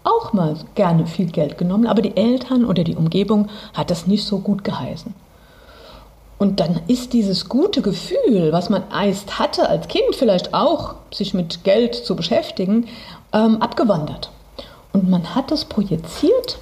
auch 0.03 0.33
mal 0.33 0.57
gerne 0.75 1.07
viel 1.07 1.27
Geld 1.27 1.59
genommen, 1.59 1.87
aber 1.87 2.03
die 2.03 2.17
Eltern 2.17 2.65
oder 2.65 2.85
die 2.85 2.97
Umgebung 2.97 3.49
hat 3.75 3.91
das 3.91 4.07
nicht 4.07 4.25
so 4.25 4.39
gut 4.39 4.65
geheißen. 4.65 5.15
Und 6.39 6.59
dann 6.59 6.81
ist 6.89 7.13
dieses 7.13 7.51
gute 7.51 7.83
Gefühl, 7.83 8.51
was 8.51 8.71
man 8.71 8.85
einst 8.91 9.39
hatte 9.39 9.69
als 9.69 9.89
Kind, 9.89 10.15
vielleicht 10.15 10.55
auch 10.55 10.95
sich 11.13 11.35
mit 11.35 11.65
Geld 11.65 11.95
zu 11.95 12.17
beschäftigen, 12.17 12.87
ähm, 13.33 13.61
abgewandert. 13.61 14.31
Und 14.93 15.09
man 15.09 15.35
hat 15.35 15.51
das 15.51 15.65
projiziert, 15.65 16.59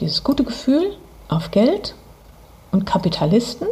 dieses 0.00 0.22
gute 0.22 0.44
Gefühl, 0.44 0.96
auf 1.28 1.50
Geld 1.50 1.94
und 2.72 2.84
Kapitalisten 2.84 3.66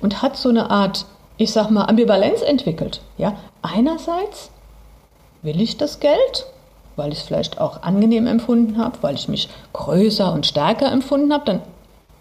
und 0.00 0.22
hat 0.22 0.36
so 0.36 0.48
eine 0.48 0.70
Art, 0.70 1.06
ich 1.36 1.52
sag 1.52 1.70
mal, 1.70 1.86
Ambivalenz 1.86 2.42
entwickelt. 2.42 3.00
Ja, 3.16 3.34
einerseits 3.62 4.50
will 5.42 5.60
ich 5.60 5.76
das 5.76 6.00
Geld, 6.00 6.46
weil 6.96 7.12
ich 7.12 7.20
es 7.20 7.24
vielleicht 7.24 7.60
auch 7.60 7.82
angenehm 7.82 8.26
empfunden 8.26 8.78
habe, 8.78 8.98
weil 9.00 9.14
ich 9.14 9.28
mich 9.28 9.48
größer 9.72 10.32
und 10.32 10.46
stärker 10.46 10.90
empfunden 10.92 11.32
habe, 11.32 11.44
dann 11.44 11.62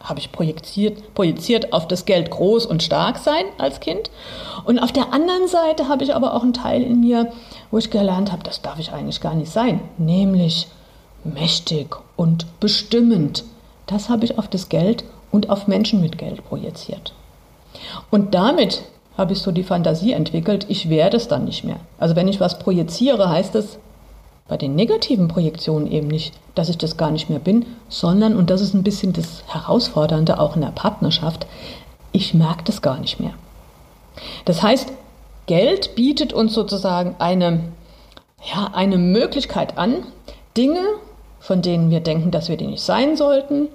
habe 0.03 0.19
ich 0.19 0.31
projiziert, 0.31 1.13
projiziert 1.13 1.73
auf 1.73 1.87
das 1.87 2.05
Geld 2.05 2.31
groß 2.31 2.65
und 2.65 2.81
stark 2.81 3.17
sein 3.19 3.45
als 3.57 3.79
Kind. 3.79 4.09
Und 4.65 4.79
auf 4.79 4.91
der 4.91 5.13
anderen 5.13 5.47
Seite 5.47 5.87
habe 5.89 6.03
ich 6.03 6.15
aber 6.15 6.33
auch 6.33 6.43
einen 6.43 6.53
Teil 6.53 6.81
in 6.81 7.01
mir, 7.01 7.31
wo 7.71 7.77
ich 7.77 7.89
gelernt 7.89 8.31
habe, 8.31 8.43
das 8.43 8.61
darf 8.61 8.79
ich 8.79 8.91
eigentlich 8.91 9.21
gar 9.21 9.33
nicht 9.33 9.51
sein, 9.51 9.79
nämlich 9.97 10.67
mächtig 11.23 11.95
und 12.15 12.45
bestimmend. 12.59 13.43
Das 13.87 14.09
habe 14.09 14.25
ich 14.25 14.37
auf 14.37 14.47
das 14.47 14.69
Geld 14.69 15.03
und 15.31 15.49
auf 15.49 15.67
Menschen 15.67 16.01
mit 16.01 16.17
Geld 16.17 16.45
projiziert. 16.45 17.13
Und 18.09 18.33
damit 18.35 18.83
habe 19.17 19.33
ich 19.33 19.39
so 19.39 19.51
die 19.51 19.63
Fantasie 19.63 20.13
entwickelt, 20.13 20.65
ich 20.69 20.89
werde 20.89 21.17
es 21.17 21.27
dann 21.27 21.45
nicht 21.45 21.63
mehr. 21.63 21.79
Also 21.97 22.15
wenn 22.15 22.27
ich 22.27 22.39
was 22.39 22.59
projiziere, 22.59 23.29
heißt 23.29 23.55
es, 23.55 23.77
bei 24.47 24.57
den 24.57 24.75
negativen 24.75 25.27
Projektionen 25.29 25.89
eben 25.89 26.07
nicht, 26.07 26.33
dass 26.55 26.67
ich 26.67 26.77
das 26.77 26.97
gar 26.97 27.11
nicht 27.11 27.29
mehr 27.29 27.39
bin, 27.39 27.65
sondern, 27.87 28.35
und 28.35 28.49
das 28.49 28.59
ist 28.59 28.73
ein 28.73 28.83
bisschen 28.83 29.13
das 29.13 29.43
Herausfordernde 29.47 30.39
auch 30.39 30.55
in 30.55 30.61
der 30.61 30.71
Partnerschaft, 30.71 31.47
ich 32.11 32.33
merke 32.33 32.63
das 32.65 32.81
gar 32.81 32.99
nicht 32.99 33.19
mehr. 33.19 33.33
Das 34.43 34.61
heißt, 34.61 34.91
Geld 35.51 35.95
bietet 35.95 36.33
uns 36.33 36.53
sozusagen 36.53 37.15
eine, 37.19 37.59
ja, 38.53 38.71
eine 38.73 38.97
Möglichkeit 38.97 39.77
an, 39.77 40.03
Dinge, 40.55 40.81
von 41.39 41.61
denen 41.61 41.89
wir 41.89 41.99
denken, 41.99 42.31
dass 42.31 42.49
wir 42.49 42.57
die 42.57 42.67
nicht 42.67 42.83
sein 42.83 43.17
sollten, 43.17 43.67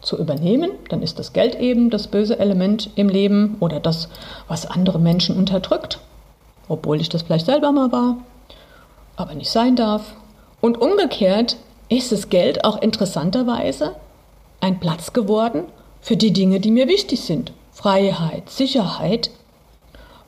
zu 0.00 0.18
übernehmen. 0.18 0.70
Dann 0.88 1.02
ist 1.02 1.18
das 1.18 1.32
Geld 1.32 1.54
eben 1.54 1.90
das 1.90 2.08
böse 2.08 2.38
Element 2.38 2.90
im 2.96 3.08
Leben 3.08 3.56
oder 3.60 3.80
das, 3.80 4.08
was 4.48 4.66
andere 4.66 4.98
Menschen 4.98 5.36
unterdrückt, 5.36 6.00
obwohl 6.68 7.00
ich 7.00 7.08
das 7.08 7.22
vielleicht 7.22 7.46
selber 7.46 7.70
mal 7.72 7.92
war 7.92 8.16
aber 9.20 9.34
nicht 9.34 9.50
sein 9.50 9.76
darf. 9.76 10.14
Und 10.60 10.80
umgekehrt 10.80 11.56
ist 11.88 12.10
das 12.12 12.28
Geld 12.28 12.64
auch 12.64 12.80
interessanterweise 12.80 13.96
ein 14.60 14.80
Platz 14.80 15.12
geworden 15.12 15.64
für 16.00 16.16
die 16.16 16.32
Dinge, 16.32 16.60
die 16.60 16.70
mir 16.70 16.88
wichtig 16.88 17.20
sind. 17.20 17.52
Freiheit, 17.72 18.50
Sicherheit, 18.50 19.30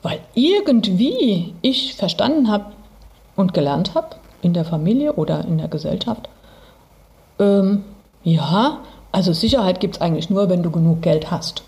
weil 0.03 0.21
irgendwie 0.35 1.55
ich 1.63 1.95
verstanden 1.95 2.51
habe 2.51 2.73
und 3.37 3.55
gelernt 3.55 3.95
habe 3.95 4.17
in 4.43 4.53
der 4.53 4.65
Familie 4.65 5.15
oder 5.15 5.45
in 5.45 5.59
der 5.59 5.69
Gesellschaft, 5.69 6.29
ähm, 7.39 7.85
ja, 8.25 8.81
also 9.11 9.33
Sicherheit 9.33 9.81
gibt 9.81 9.97
es 9.97 10.01
eigentlich 10.01 10.31
nur, 10.31 10.49
wenn 10.49 10.63
du 10.63 10.71
genug 10.71 11.03
Geld 11.03 11.31
hast. 11.31 11.63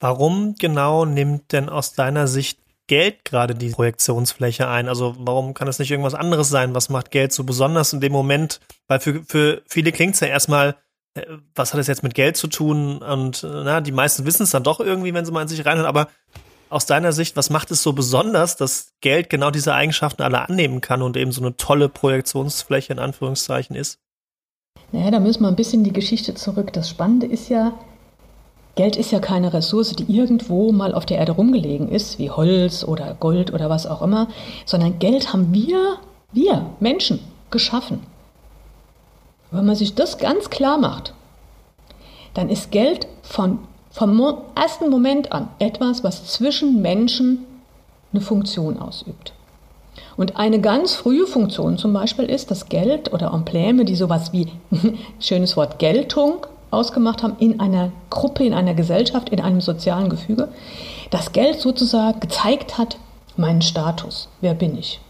Warum 0.00 0.54
genau 0.58 1.04
nimmt 1.04 1.52
denn 1.52 1.68
aus 1.68 1.92
deiner 1.92 2.26
Sicht 2.26 2.58
Geld 2.86 3.24
gerade 3.24 3.54
die 3.54 3.70
Projektionsfläche 3.70 4.66
ein? 4.66 4.88
Also 4.88 5.14
warum 5.18 5.54
kann 5.54 5.68
es 5.68 5.78
nicht 5.78 5.90
irgendwas 5.90 6.14
anderes 6.14 6.48
sein? 6.48 6.74
Was 6.74 6.88
macht 6.88 7.10
Geld 7.10 7.32
so 7.32 7.44
besonders 7.44 7.92
in 7.92 8.00
dem 8.00 8.12
Moment? 8.12 8.60
Weil 8.88 9.00
für, 9.00 9.22
für 9.24 9.62
viele 9.66 9.92
klingt 9.92 10.14
es 10.14 10.20
ja 10.20 10.28
erstmal, 10.28 10.76
äh, 11.14 11.22
was 11.54 11.72
hat 11.72 11.80
es 11.80 11.86
jetzt 11.86 12.02
mit 12.02 12.14
Geld 12.14 12.36
zu 12.36 12.48
tun? 12.48 12.98
Und 12.98 13.44
äh, 13.44 13.46
na, 13.46 13.80
die 13.80 13.92
meisten 13.92 14.24
wissen 14.26 14.42
es 14.42 14.50
dann 14.50 14.64
doch 14.64 14.80
irgendwie, 14.80 15.14
wenn 15.14 15.24
sie 15.24 15.32
mal 15.32 15.42
in 15.42 15.48
sich 15.48 15.64
reinhören. 15.64 15.88
Aber 15.88 16.08
aus 16.70 16.86
deiner 16.86 17.12
Sicht, 17.12 17.36
was 17.36 17.50
macht 17.50 17.70
es 17.70 17.82
so 17.82 17.92
besonders, 17.92 18.56
dass 18.56 18.92
Geld 19.00 19.28
genau 19.28 19.50
diese 19.50 19.74
Eigenschaften 19.74 20.22
alle 20.22 20.48
annehmen 20.48 20.80
kann 20.80 21.02
und 21.02 21.16
eben 21.16 21.32
so 21.32 21.42
eine 21.42 21.56
tolle 21.56 21.88
Projektionsfläche 21.88 22.92
in 22.92 22.98
Anführungszeichen 22.98 23.76
ist? 23.76 23.98
Naja, 24.92 25.10
da 25.10 25.20
müssen 25.20 25.42
wir 25.42 25.48
ein 25.48 25.56
bisschen 25.56 25.84
die 25.84 25.92
Geschichte 25.92 26.34
zurück. 26.34 26.72
Das 26.72 26.88
Spannende 26.88 27.26
ist 27.26 27.48
ja, 27.48 27.72
Geld 28.76 28.96
ist 28.96 29.10
ja 29.10 29.18
keine 29.18 29.52
Ressource, 29.52 29.94
die 29.96 30.12
irgendwo 30.16 30.72
mal 30.72 30.94
auf 30.94 31.06
der 31.06 31.18
Erde 31.18 31.32
rumgelegen 31.32 31.88
ist, 31.88 32.18
wie 32.18 32.30
Holz 32.30 32.84
oder 32.84 33.14
Gold 33.14 33.52
oder 33.52 33.68
was 33.68 33.86
auch 33.86 34.02
immer, 34.02 34.28
sondern 34.64 34.98
Geld 34.98 35.32
haben 35.32 35.52
wir, 35.52 35.98
wir 36.32 36.66
Menschen, 36.80 37.20
geschaffen. 37.50 38.00
Wenn 39.50 39.66
man 39.66 39.74
sich 39.74 39.94
das 39.96 40.18
ganz 40.18 40.50
klar 40.50 40.78
macht, 40.78 41.14
dann 42.34 42.48
ist 42.48 42.70
Geld 42.70 43.08
von, 43.22 43.58
vom 43.90 44.20
ersten 44.54 44.88
Moment 44.88 45.32
an 45.32 45.48
etwas, 45.58 46.04
was 46.04 46.26
zwischen 46.26 46.80
Menschen 46.80 47.44
eine 48.12 48.20
Funktion 48.20 48.78
ausübt. 48.78 49.32
Und 50.16 50.36
eine 50.36 50.60
ganz 50.60 50.94
frühe 50.94 51.26
Funktion 51.26 51.78
zum 51.78 51.92
Beispiel 51.92 52.26
ist, 52.26 52.50
dass 52.50 52.68
Geld 52.68 53.12
oder 53.12 53.32
Embleme, 53.32 53.84
die 53.84 53.96
sowas 53.96 54.32
wie, 54.32 54.48
schönes 55.20 55.56
Wort, 55.56 55.78
Geltung 55.78 56.46
ausgemacht 56.70 57.22
haben 57.22 57.36
in 57.38 57.58
einer 57.58 57.90
Gruppe, 58.10 58.44
in 58.44 58.54
einer 58.54 58.74
Gesellschaft, 58.74 59.30
in 59.30 59.40
einem 59.40 59.60
sozialen 59.60 60.08
Gefüge, 60.08 60.48
das 61.10 61.32
Geld 61.32 61.60
sozusagen 61.60 62.20
gezeigt 62.20 62.78
hat, 62.78 62.96
meinen 63.36 63.62
Status, 63.62 64.28
wer 64.40 64.54
bin 64.54 64.78
ich. 64.78 65.00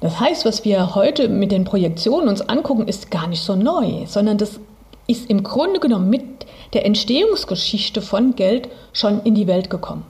Das 0.00 0.18
heißt, 0.18 0.44
was 0.44 0.64
wir 0.64 0.96
heute 0.96 1.28
mit 1.28 1.52
den 1.52 1.64
Projektionen 1.64 2.28
uns 2.28 2.42
angucken, 2.42 2.88
ist 2.88 3.10
gar 3.10 3.28
nicht 3.28 3.42
so 3.42 3.54
neu, 3.54 4.04
sondern 4.06 4.36
das 4.36 4.58
ist 5.06 5.28
im 5.28 5.42
Grunde 5.42 5.80
genommen 5.80 6.10
mit 6.10 6.24
der 6.72 6.86
Entstehungsgeschichte 6.86 8.02
von 8.02 8.34
Geld 8.34 8.68
schon 8.92 9.22
in 9.22 9.34
die 9.34 9.46
Welt 9.46 9.70
gekommen. 9.70 10.04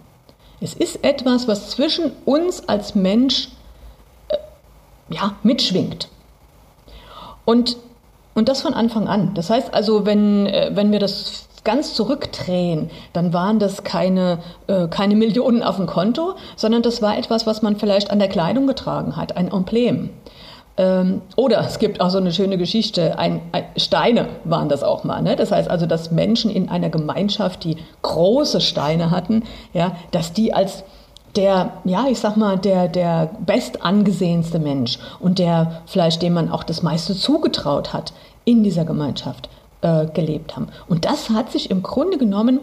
Es 0.61 0.75
ist 0.75 1.05
etwas, 1.05 1.49
was 1.49 1.71
zwischen 1.71 2.13
uns 2.25 2.69
als 2.69 2.95
Mensch 2.95 3.49
äh, 4.29 4.37
ja, 5.09 5.35
mitschwingt. 5.43 6.09
Und 7.45 7.77
und 8.35 8.49
das 8.49 8.63
von 8.63 8.75
Anfang 8.75 9.09
an. 9.09 9.35
Das 9.35 9.51
heißt 9.51 9.75
also, 9.75 10.07
wenn, 10.07 10.47
äh, 10.47 10.71
wenn 10.75 10.93
wir 10.93 10.99
das 10.99 11.49
ganz 11.65 11.95
zurückdrehen, 11.95 12.91
dann 13.13 13.33
waren 13.33 13.59
das 13.59 13.85
keine, 13.85 14.39
äh, 14.67 14.89
keine 14.89 15.15
Millionen 15.15 15.63
auf 15.63 15.77
dem 15.77 15.87
Konto, 15.87 16.35
sondern 16.57 16.83
das 16.83 17.03
war 17.03 17.17
etwas, 17.17 17.47
was 17.47 17.63
man 17.63 17.77
vielleicht 17.77 18.11
an 18.11 18.19
der 18.19 18.29
Kleidung 18.29 18.67
getragen 18.67 19.17
hat, 19.17 19.37
ein 19.37 19.49
Emblem. 19.49 20.11
Ähm, 20.77 21.21
oder 21.37 21.61
es 21.61 21.79
gibt 21.79 22.01
auch 22.01 22.11
so 22.11 22.19
eine 22.19 22.33
schöne 22.33 22.57
Geschichte, 22.57 23.19
ein, 23.19 23.43
ein, 23.53 23.65
Steine 23.77 24.29
waren 24.45 24.69
das 24.69 24.83
auch 24.83 25.05
mal. 25.05 25.21
Ne? 25.23 25.37
Das 25.37 25.53
heißt 25.53 25.71
also, 25.71 25.87
dass 25.87 26.11
Menschen 26.11 26.51
in 26.51 26.69
einer 26.69 26.89
Gemeinschaft, 26.89 27.65
die 27.65 27.77
große 28.01 28.61
Steine 28.61 29.11
hatten, 29.11 29.43
ja, 29.75 29.97
dass 30.13 30.33
die 30.33 30.55
als 30.55 30.85
der, 31.37 31.73
ja, 31.85 32.07
ich 32.11 32.19
sag 32.21 32.37
mal, 32.37 32.59
der, 32.59 32.89
der 32.89 33.31
bestangesehenste 33.47 34.59
Mensch 34.59 34.99
und 35.19 35.39
der 35.39 35.83
vielleicht 35.87 36.23
dem 36.23 36.35
man 36.35 36.51
auch 36.51 36.63
das 36.63 36.83
meiste 36.83 37.15
zugetraut 37.15 37.93
hat, 37.93 38.13
in 38.45 38.63
dieser 38.63 38.85
Gemeinschaft 38.85 39.49
äh, 39.83 40.07
gelebt 40.07 40.57
haben. 40.57 40.69
Und 40.89 41.05
das 41.05 41.31
hat 41.31 41.51
sich 41.51 41.71
im 41.71 41.83
Grunde 41.83 42.19
genommen 42.19 42.61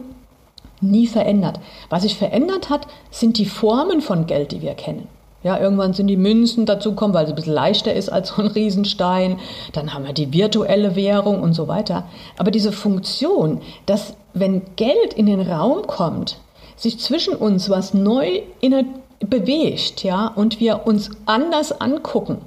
nie 0.82 1.08
verändert. 1.08 1.60
Was 1.89 2.04
sich 2.04 2.18
verändert 2.18 2.70
hat, 2.70 2.88
sind 3.12 3.38
die 3.38 3.46
Formen 3.46 4.01
von 4.01 4.28
Geld, 4.28 4.51
die 4.51 4.62
wir 4.62 4.74
kennen. 4.74 5.08
Ja, 5.41 5.58
irgendwann 5.58 5.93
sind 5.93 6.08
die 6.08 6.17
Münzen 6.17 6.65
dazukommen, 6.65 7.13
weil 7.13 7.24
es 7.24 7.29
ein 7.29 7.36
bisschen 7.36 7.53
leichter 7.53 7.93
ist 7.93 8.10
als 8.10 8.29
so 8.29 8.41
ein 8.41 8.48
Riesenstein. 8.48 9.39
Dann 9.72 9.93
haben 9.93 10.05
wir 10.05 10.13
die 10.13 10.34
virtuelle 10.34 10.96
Währung 10.98 11.41
und 11.41 11.53
so 11.53 11.67
weiter. 11.69 12.03
Aber 12.38 12.51
diese 12.51 12.74
Funktion, 12.74 13.62
dass 13.86 14.15
wenn 14.34 14.62
Geld 14.75 15.13
in 15.13 15.27
den 15.27 15.41
Raum 15.41 15.88
kommt, 15.88 16.39
sich 16.75 17.00
zwischen 17.00 17.36
uns 17.36 17.69
was 17.69 17.93
neu 17.93 18.41
bewegt, 19.22 20.03
ja, 20.03 20.27
und 20.27 20.60
wir 20.60 20.86
uns 20.86 21.10
anders 21.25 21.79
angucken. 21.79 22.39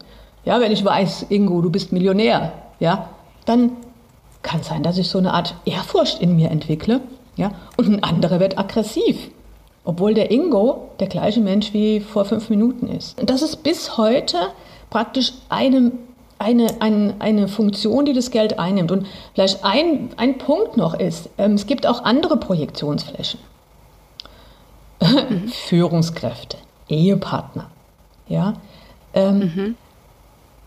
Ja, 0.45 0.61
wenn 0.61 0.73
ich 0.73 0.85
weiß, 0.85 1.27
Ingo, 1.29 1.61
du 1.61 1.71
bist 1.71 1.93
Millionär, 1.93 2.53
ja, 2.81 3.11
dann 3.45 3.73
kann 4.43 4.61
es 4.61 4.69
sein, 4.69 4.83
dass 4.83 4.99
ich 4.99 5.09
so 5.09 5.19
eine 5.19 5.35
Art 5.35 5.55
Ehrfurcht 5.65 6.21
in 6.21 6.37
mir 6.37 6.51
entwickle, 6.51 7.01
ja, 7.37 7.53
und 7.77 7.89
ein 7.89 8.03
anderer 8.03 8.41
wird 8.41 8.59
aggressiv. 8.59 9.31
Obwohl 9.85 10.15
der 10.15 10.31
Ingo 10.31 10.91
der 11.01 11.09
gleiche 11.09 11.41
Mensch 11.41 11.73
wie 11.73 12.01
vor 12.01 12.25
fünf 12.25 12.51
Minuten 12.51 12.87
ist. 12.89 13.17
Das 13.25 13.43
ist 13.43 13.63
bis 13.63 13.97
heute 13.97 14.37
praktisch 14.91 15.33
eine, 15.49 15.93
eine, 16.39 16.81
eine, 16.81 17.15
eine 17.19 17.49
Funktion, 17.49 18.05
die 18.05 18.13
das 18.13 18.31
Geld 18.31 18.59
einnimmt. 18.59 18.93
Und 18.93 19.07
vielleicht 19.35 19.65
ein, 19.65 20.11
ein 20.17 20.39
Punkt 20.39 20.77
noch 20.77 20.95
ist, 20.95 21.31
ähm, 21.39 21.55
es 21.55 21.67
gibt 21.67 21.87
auch 21.87 22.05
andere 22.05 22.37
Projektionsflächen. 22.37 23.41
Mhm. 25.01 25.49
Führungskräfte, 25.69 26.59
Ehepartner. 26.89 27.71
Ja? 28.29 28.55
Ähm, 29.15 29.39
mhm. 29.39 29.77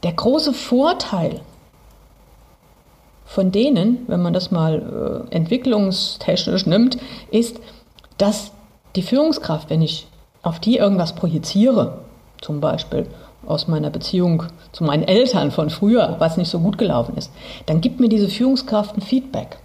Der 0.04 0.12
große 0.12 0.54
Vorteil 0.54 1.40
von 3.26 3.52
denen, 3.52 4.06
wenn 4.08 4.22
man 4.22 4.34
das 4.34 4.52
mal 4.52 5.26
äh, 5.30 5.36
entwicklungstechnisch 5.36 6.66
nimmt, 6.68 6.98
ist, 7.32 7.60
dass 8.18 8.52
die 8.96 9.02
Führungskraft, 9.02 9.70
wenn 9.70 9.82
ich 9.82 10.08
auf 10.42 10.60
die 10.60 10.78
irgendwas 10.78 11.14
projiziere, 11.14 12.00
zum 12.42 12.62
Beispiel 12.62 13.08
aus 13.46 13.68
meiner 13.68 13.90
Beziehung 13.90 14.44
zu 14.72 14.84
meinen 14.84 15.04
Eltern 15.04 15.52
von 15.52 15.70
früher, 15.70 16.16
was 16.20 16.38
nicht 16.38 16.50
so 16.50 16.60
gut 16.60 16.78
gelaufen 16.78 17.16
ist, 17.18 17.32
dann 17.66 17.82
gibt 17.82 18.00
mir 18.00 18.10
diese 18.10 18.28
Führungskraft 18.28 18.98
ein 18.98 19.02
Feedback 19.02 19.58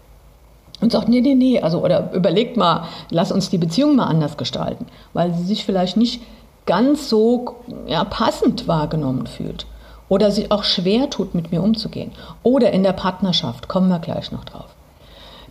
und 0.81 0.93
sagt, 0.93 1.09
nee, 1.09 1.21
nee, 1.21 1.35
nee, 1.35 1.61
also 1.61 1.83
oder 1.83 2.13
überlegt 2.13 2.57
mal, 2.57 2.85
lass 3.11 3.33
uns 3.33 3.51
die 3.51 3.59
Beziehung 3.59 3.97
mal 3.97 4.07
anders 4.07 4.37
gestalten, 4.37 4.87
weil 5.13 5.35
sie 5.35 5.45
sich 5.45 5.65
vielleicht 5.65 5.97
nicht 5.97 6.23
ganz 6.67 7.09
so 7.09 7.57
ja, 7.87 8.05
passend 8.05 8.69
wahrgenommen 8.69 9.27
fühlt 9.27 9.67
oder 10.09 10.31
sie 10.31 10.51
auch 10.51 10.65
schwer 10.65 11.09
tut, 11.09 11.35
mit 11.35 11.53
mir 11.53 11.63
umzugehen. 11.63 12.13
Oder 12.43 12.73
in 12.73 12.83
der 12.83 12.93
Partnerschaft, 12.93 13.69
kommen 13.69 13.89
wir 13.89 14.01
gleich 14.01 14.33
noch 14.33 14.45
drauf. 14.45 14.67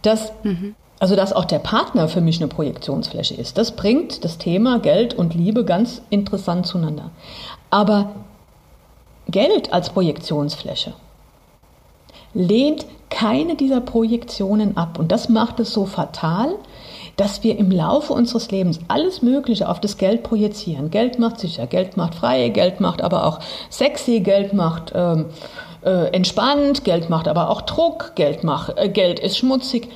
Das 0.02 0.32
mhm. 0.44 0.76
Also 1.00 1.16
dass 1.16 1.32
auch 1.34 1.46
der 1.46 1.60
Partner 1.60 2.10
für 2.10 2.22
mich 2.22 2.40
eine 2.40 2.50
Projektionsfläche 2.50 3.34
ist. 3.34 3.58
Das 3.58 3.72
bringt 3.72 4.26
das 4.26 4.38
Thema 4.38 4.80
Geld 4.80 5.14
und 5.14 5.34
Liebe 5.34 5.64
ganz 5.64 6.02
interessant 6.10 6.68
zueinander. 6.68 7.12
Aber 7.70 8.12
Geld 9.28 9.72
als 9.72 9.90
Projektionsfläche 9.92 10.94
lehnt 12.34 12.86
keine 13.10 13.56
dieser 13.56 13.82
Projektionen 13.82 14.78
ab. 14.78 15.00
Und 15.00 15.12
das 15.12 15.30
macht 15.30 15.60
es 15.60 15.74
so 15.74 15.86
fatal, 15.86 16.56
dass 17.16 17.44
wir 17.44 17.58
im 17.58 17.72
Laufe 17.72 18.14
unseres 18.14 18.52
Lebens 18.52 18.80
alles 18.88 19.22
Mögliche 19.22 19.68
auf 19.68 19.80
das 19.80 19.98
Geld 19.98 20.24
projizieren. 20.24 20.92
Geld 20.92 21.20
macht 21.20 21.40
sicher, 21.40 21.68
Geld 21.68 21.98
macht 21.98 22.16
frei, 22.16 22.50
Geld 22.50 22.80
macht 22.80 23.02
aber 23.02 23.26
auch 23.26 23.40
sexy, 23.70 24.20
Geld 24.20 24.54
macht 24.54 24.94
ähm, 24.96 25.26
äh, 25.84 26.14
entspannt, 26.14 26.84
Geld 26.84 27.10
macht 27.10 27.28
aber 27.28 27.50
auch 27.50 27.62
Druck, 27.62 28.14
Geld, 28.16 28.44
macht, 28.44 28.78
äh, 28.78 28.90
Geld 28.90 29.20
ist 29.20 29.38
schmutzig. 29.38 29.90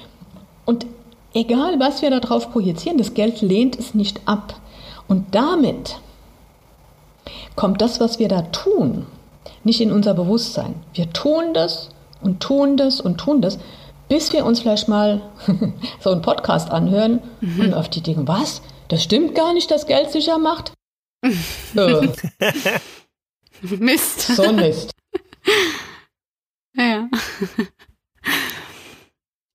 Und 0.65 0.85
egal, 1.33 1.79
was 1.79 2.01
wir 2.01 2.09
darauf 2.09 2.51
projizieren, 2.51 2.97
das 2.97 3.13
Geld 3.13 3.41
lehnt 3.41 3.77
es 3.77 3.93
nicht 3.93 4.21
ab. 4.25 4.59
Und 5.07 5.35
damit 5.35 5.99
kommt 7.55 7.81
das, 7.81 7.99
was 7.99 8.19
wir 8.19 8.27
da 8.27 8.43
tun, 8.43 9.05
nicht 9.63 9.81
in 9.81 9.91
unser 9.91 10.13
Bewusstsein. 10.13 10.75
Wir 10.93 11.11
tun 11.11 11.53
das 11.53 11.89
und 12.21 12.41
tun 12.41 12.77
das 12.77 13.01
und 13.01 13.17
tun 13.17 13.41
das, 13.41 13.59
bis 14.09 14.33
wir 14.33 14.45
uns 14.45 14.61
vielleicht 14.61 14.87
mal 14.87 15.21
so 15.99 16.11
einen 16.11 16.21
Podcast 16.21 16.69
anhören 16.71 17.21
mhm. 17.41 17.59
und 17.59 17.73
auf 17.73 17.89
die 17.89 18.01
Dinge, 18.01 18.27
was? 18.27 18.61
Das 18.87 19.03
stimmt 19.03 19.35
gar 19.35 19.53
nicht, 19.53 19.71
dass 19.71 19.87
Geld 19.87 20.11
sicher 20.11 20.37
macht? 20.37 20.73
äh. 21.75 22.07
Mist. 23.61 24.21
So 24.21 24.43
ein 24.43 24.55
Mist. 24.55 24.91
Ja. 26.75 27.07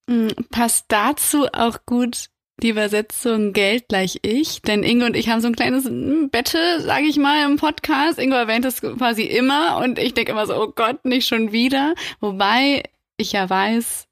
Mm, 0.08 0.28
passt 0.50 0.86
dazu 0.88 1.46
auch 1.52 1.80
gut 1.84 2.30
die 2.62 2.70
Übersetzung 2.70 3.52
Geld 3.52 3.88
gleich 3.88 4.18
ich, 4.22 4.62
denn 4.62 4.82
Ingo 4.82 5.06
und 5.06 5.14
ich 5.14 5.28
haben 5.28 5.40
so 5.40 5.46
ein 5.46 5.54
kleines 5.54 5.84
mm, 5.84 6.28
Battle, 6.30 6.80
sage 6.80 7.04
ich 7.04 7.18
mal, 7.18 7.44
im 7.44 7.56
Podcast. 7.56 8.18
Ingo 8.18 8.34
erwähnt 8.34 8.64
es 8.64 8.80
quasi 8.80 9.22
immer 9.22 9.76
und 9.76 9.98
ich 9.98 10.14
denke 10.14 10.32
immer 10.32 10.46
so, 10.46 10.60
oh 10.60 10.72
Gott, 10.74 11.04
nicht 11.04 11.28
schon 11.28 11.52
wieder. 11.52 11.94
Wobei 12.20 12.84
ich 13.18 13.32
ja 13.32 13.48
weiß, 13.48 14.07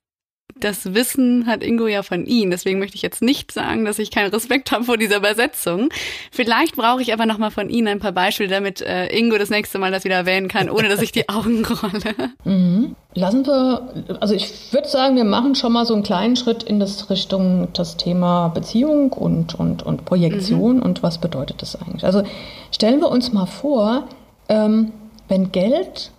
das 0.59 0.95
Wissen 0.95 1.47
hat 1.47 1.63
Ingo 1.63 1.87
ja 1.87 2.03
von 2.03 2.25
ihm. 2.25 2.51
Deswegen 2.51 2.79
möchte 2.79 2.97
ich 2.97 3.03
jetzt 3.03 3.21
nicht 3.21 3.53
sagen, 3.53 3.85
dass 3.85 3.99
ich 3.99 4.11
keinen 4.11 4.31
Respekt 4.31 4.73
habe 4.73 4.85
vor 4.85 4.97
dieser 4.97 5.19
Übersetzung. 5.19 5.91
Vielleicht 6.31 6.77
brauche 6.77 7.03
ich 7.03 7.13
aber 7.13 7.27
nochmal 7.27 7.51
von 7.51 7.69
Ihnen 7.69 7.89
ein 7.89 7.99
paar 7.99 8.13
Beispiele, 8.13 8.49
damit 8.49 8.81
äh, 8.81 9.07
Ingo 9.09 9.37
das 9.37 9.51
nächste 9.51 9.79
Mal 9.79 9.91
das 9.91 10.05
wieder 10.05 10.15
erwähnen 10.15 10.49
kann, 10.49 10.71
ohne 10.71 10.89
dass 10.89 11.03
ich 11.03 11.13
die 11.13 11.29
Augen 11.29 11.65
rolle. 11.65 12.15
Mhm. 12.45 12.95
Lassen 13.15 13.45
wir, 13.47 14.19
also 14.21 14.35
ich 14.35 14.73
würde 14.73 14.89
sagen, 14.89 15.17
wir 15.17 15.25
machen 15.25 15.55
schon 15.55 15.73
mal 15.73 15.85
so 15.85 15.95
einen 15.95 16.03
kleinen 16.03 16.37
Schritt 16.37 16.63
in 16.63 16.79
das 16.79 17.11
Richtung 17.11 17.69
das 17.73 17.97
Thema 17.97 18.49
Beziehung 18.49 19.13
und, 19.13 19.59
und, 19.59 19.83
und 19.83 20.05
Projektion 20.05 20.77
mhm. 20.77 20.83
und 20.83 21.03
was 21.03 21.19
bedeutet 21.19 21.61
das 21.63 21.81
eigentlich. 21.81 22.05
Also 22.05 22.23
stellen 22.71 23.01
wir 23.01 23.11
uns 23.11 23.33
mal 23.33 23.47
vor, 23.47 24.07
ähm, 24.49 24.93
wenn 25.29 25.51
Geld 25.51 26.13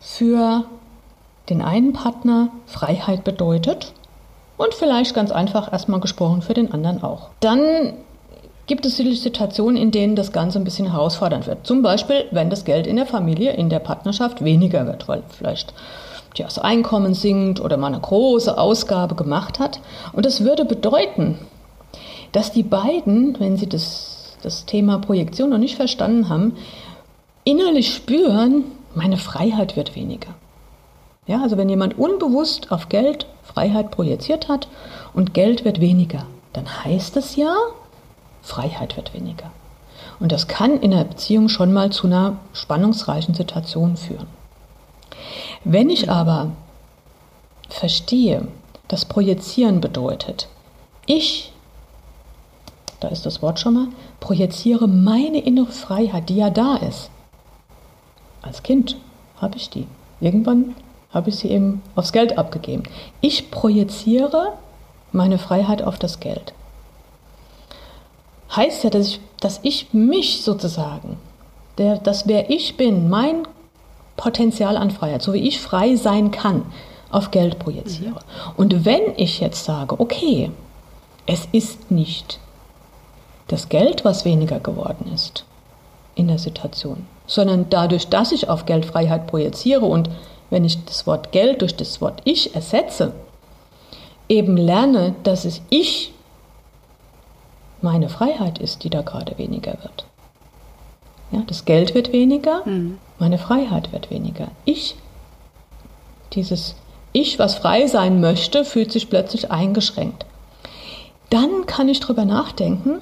für 0.00 0.64
den 1.52 1.62
einen 1.62 1.92
Partner 1.92 2.48
Freiheit 2.66 3.24
bedeutet 3.24 3.92
und 4.56 4.74
vielleicht 4.74 5.14
ganz 5.14 5.30
einfach 5.30 5.72
erstmal 5.72 6.00
gesprochen 6.00 6.42
für 6.42 6.54
den 6.54 6.72
anderen 6.72 7.02
auch. 7.02 7.28
Dann 7.40 7.94
gibt 8.66 8.86
es 8.86 8.96
Situationen, 8.96 9.76
in 9.76 9.90
denen 9.90 10.16
das 10.16 10.32
Ganze 10.32 10.58
ein 10.58 10.64
bisschen 10.64 10.90
herausfordernd 10.90 11.46
wird. 11.46 11.66
Zum 11.66 11.82
Beispiel, 11.82 12.26
wenn 12.30 12.48
das 12.48 12.64
Geld 12.64 12.86
in 12.86 12.96
der 12.96 13.06
Familie, 13.06 13.52
in 13.52 13.68
der 13.68 13.80
Partnerschaft 13.80 14.44
weniger 14.44 14.86
wird, 14.86 15.08
weil 15.08 15.22
vielleicht 15.28 15.74
das 16.36 16.58
Einkommen 16.58 17.14
sinkt 17.14 17.60
oder 17.60 17.76
man 17.76 17.92
eine 17.92 18.02
große 18.02 18.56
Ausgabe 18.56 19.14
gemacht 19.14 19.58
hat. 19.58 19.80
Und 20.12 20.24
das 20.24 20.42
würde 20.42 20.64
bedeuten, 20.64 21.38
dass 22.32 22.52
die 22.52 22.62
beiden, 22.62 23.38
wenn 23.38 23.56
sie 23.56 23.68
das, 23.68 24.38
das 24.42 24.64
Thema 24.64 24.98
Projektion 24.98 25.50
noch 25.50 25.58
nicht 25.58 25.76
verstanden 25.76 26.28
haben, 26.30 26.56
innerlich 27.44 27.92
spüren, 27.92 28.64
meine 28.94 29.18
Freiheit 29.18 29.76
wird 29.76 29.94
weniger. 29.94 30.34
Ja, 31.32 31.40
also 31.40 31.56
wenn 31.56 31.70
jemand 31.70 31.98
unbewusst 31.98 32.70
auf 32.70 32.90
Geld 32.90 33.24
Freiheit 33.42 33.90
projiziert 33.90 34.48
hat 34.48 34.68
und 35.14 35.32
Geld 35.32 35.64
wird 35.64 35.80
weniger, 35.80 36.26
dann 36.52 36.84
heißt 36.84 37.16
es 37.16 37.36
ja, 37.36 37.56
Freiheit 38.42 38.98
wird 38.98 39.14
weniger. 39.14 39.50
Und 40.20 40.30
das 40.30 40.46
kann 40.46 40.78
in 40.78 40.92
einer 40.92 41.04
Beziehung 41.04 41.48
schon 41.48 41.72
mal 41.72 41.88
zu 41.88 42.06
einer 42.06 42.36
spannungsreichen 42.52 43.34
Situation 43.34 43.96
führen. 43.96 44.26
Wenn 45.64 45.88
ich 45.88 46.10
aber 46.10 46.50
verstehe, 47.70 48.46
dass 48.88 49.06
Projizieren 49.06 49.80
bedeutet, 49.80 50.48
ich, 51.06 51.50
da 53.00 53.08
ist 53.08 53.24
das 53.24 53.40
Wort 53.40 53.58
schon 53.58 53.72
mal, 53.72 53.88
projiziere 54.20 54.86
meine 54.86 55.38
innere 55.38 55.72
Freiheit, 55.72 56.28
die 56.28 56.36
ja 56.36 56.50
da 56.50 56.76
ist. 56.76 57.08
Als 58.42 58.62
Kind 58.62 58.98
habe 59.40 59.56
ich 59.56 59.70
die. 59.70 59.86
Irgendwann 60.20 60.74
habe 61.12 61.30
ich 61.30 61.36
sie 61.36 61.48
eben 61.48 61.82
aufs 61.94 62.12
Geld 62.12 62.38
abgegeben. 62.38 62.84
Ich 63.20 63.50
projiziere 63.50 64.54
meine 65.12 65.38
Freiheit 65.38 65.82
auf 65.82 65.98
das 65.98 66.20
Geld. 66.20 66.54
Heißt 68.54 68.84
ja, 68.84 68.90
dass 68.90 69.08
ich, 69.08 69.20
dass 69.40 69.60
ich 69.62 69.92
mich 69.92 70.42
sozusagen, 70.42 71.18
der, 71.78 71.98
das 71.98 72.26
wer 72.26 72.50
ich 72.50 72.76
bin, 72.76 73.08
mein 73.08 73.46
Potenzial 74.16 74.76
an 74.76 74.90
Freiheit, 74.90 75.22
so 75.22 75.32
wie 75.32 75.46
ich 75.48 75.60
frei 75.60 75.96
sein 75.96 76.30
kann, 76.30 76.64
auf 77.10 77.30
Geld 77.30 77.58
projiziere. 77.58 78.10
Mhm. 78.10 78.52
Und 78.56 78.84
wenn 78.84 79.02
ich 79.16 79.40
jetzt 79.40 79.64
sage, 79.64 79.98
okay, 79.98 80.50
es 81.26 81.48
ist 81.52 81.90
nicht 81.90 82.40
das 83.48 83.68
Geld, 83.68 84.04
was 84.04 84.24
weniger 84.24 84.60
geworden 84.60 85.10
ist 85.14 85.44
in 86.14 86.28
der 86.28 86.38
Situation, 86.38 87.06
sondern 87.26 87.66
dadurch, 87.70 88.08
dass 88.08 88.32
ich 88.32 88.48
auf 88.48 88.66
Geldfreiheit 88.66 89.26
projiziere 89.26 89.84
und 89.84 90.10
wenn 90.52 90.66
ich 90.66 90.84
das 90.84 91.06
Wort 91.06 91.32
Geld 91.32 91.62
durch 91.62 91.74
das 91.74 92.02
Wort 92.02 92.20
Ich 92.24 92.54
ersetze, 92.54 93.14
eben 94.28 94.58
lerne, 94.58 95.14
dass 95.22 95.46
es 95.46 95.62
Ich 95.70 96.12
meine 97.80 98.10
Freiheit 98.10 98.58
ist, 98.58 98.84
die 98.84 98.90
da 98.90 99.00
gerade 99.00 99.38
weniger 99.38 99.72
wird. 99.82 100.04
Ja, 101.30 101.42
das 101.46 101.64
Geld 101.64 101.94
wird 101.94 102.12
weniger, 102.12 102.60
mhm. 102.66 102.98
meine 103.18 103.38
Freiheit 103.38 103.92
wird 103.92 104.10
weniger. 104.10 104.48
Ich, 104.66 104.94
dieses 106.34 106.76
Ich, 107.14 107.38
was 107.38 107.54
frei 107.54 107.86
sein 107.86 108.20
möchte, 108.20 108.66
fühlt 108.66 108.92
sich 108.92 109.08
plötzlich 109.08 109.50
eingeschränkt. 109.50 110.26
dann 111.30 111.64
kann 111.64 111.88
ich 111.88 112.00
drüber 112.00 112.26
nachdenken 112.26 112.98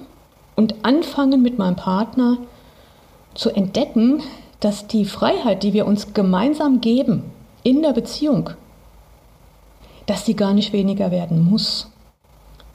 und 0.54 0.84
anfangen 0.84 1.42
mit 1.42 1.58
meinem 1.58 1.74
Partner 1.74 2.38
zu 3.34 3.50
entdecken, 3.50 4.22
dass 4.60 4.86
die 4.86 5.04
Freiheit, 5.04 5.64
die 5.64 5.72
wir 5.72 5.84
uns 5.84 6.14
gemeinsam 6.14 6.80
geben 6.80 7.24
in 7.62 7.82
der 7.82 7.92
Beziehung, 7.92 8.50
dass 10.06 10.26
sie 10.26 10.34
gar 10.34 10.54
nicht 10.54 10.72
weniger 10.72 11.10
werden 11.10 11.44
muss, 11.44 11.88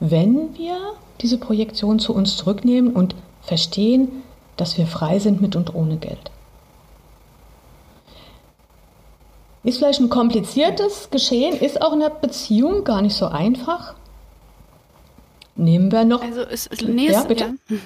wenn 0.00 0.56
wir 0.56 0.76
diese 1.20 1.38
Projektion 1.38 1.98
zu 1.98 2.14
uns 2.14 2.36
zurücknehmen 2.36 2.92
und 2.92 3.14
verstehen, 3.42 4.22
dass 4.56 4.78
wir 4.78 4.86
frei 4.86 5.18
sind 5.18 5.40
mit 5.40 5.56
und 5.56 5.74
ohne 5.74 5.96
Geld. 5.96 6.30
Ist 9.64 9.78
vielleicht 9.78 10.00
ein 10.00 10.10
kompliziertes 10.10 11.10
Geschehen, 11.10 11.58
ist 11.58 11.82
auch 11.82 11.92
in 11.92 12.00
der 12.00 12.10
Beziehung 12.10 12.84
gar 12.84 13.02
nicht 13.02 13.16
so 13.16 13.26
einfach. 13.26 13.94
Nehmen 15.56 15.90
wir 15.90 16.04
noch. 16.04 16.22
Also 16.22 16.42
es, 16.42 16.66
es 16.68 16.82
nee, 16.82 17.10
ja, 17.10 17.24
bitte. 17.24 17.54
Ja. 17.68 17.76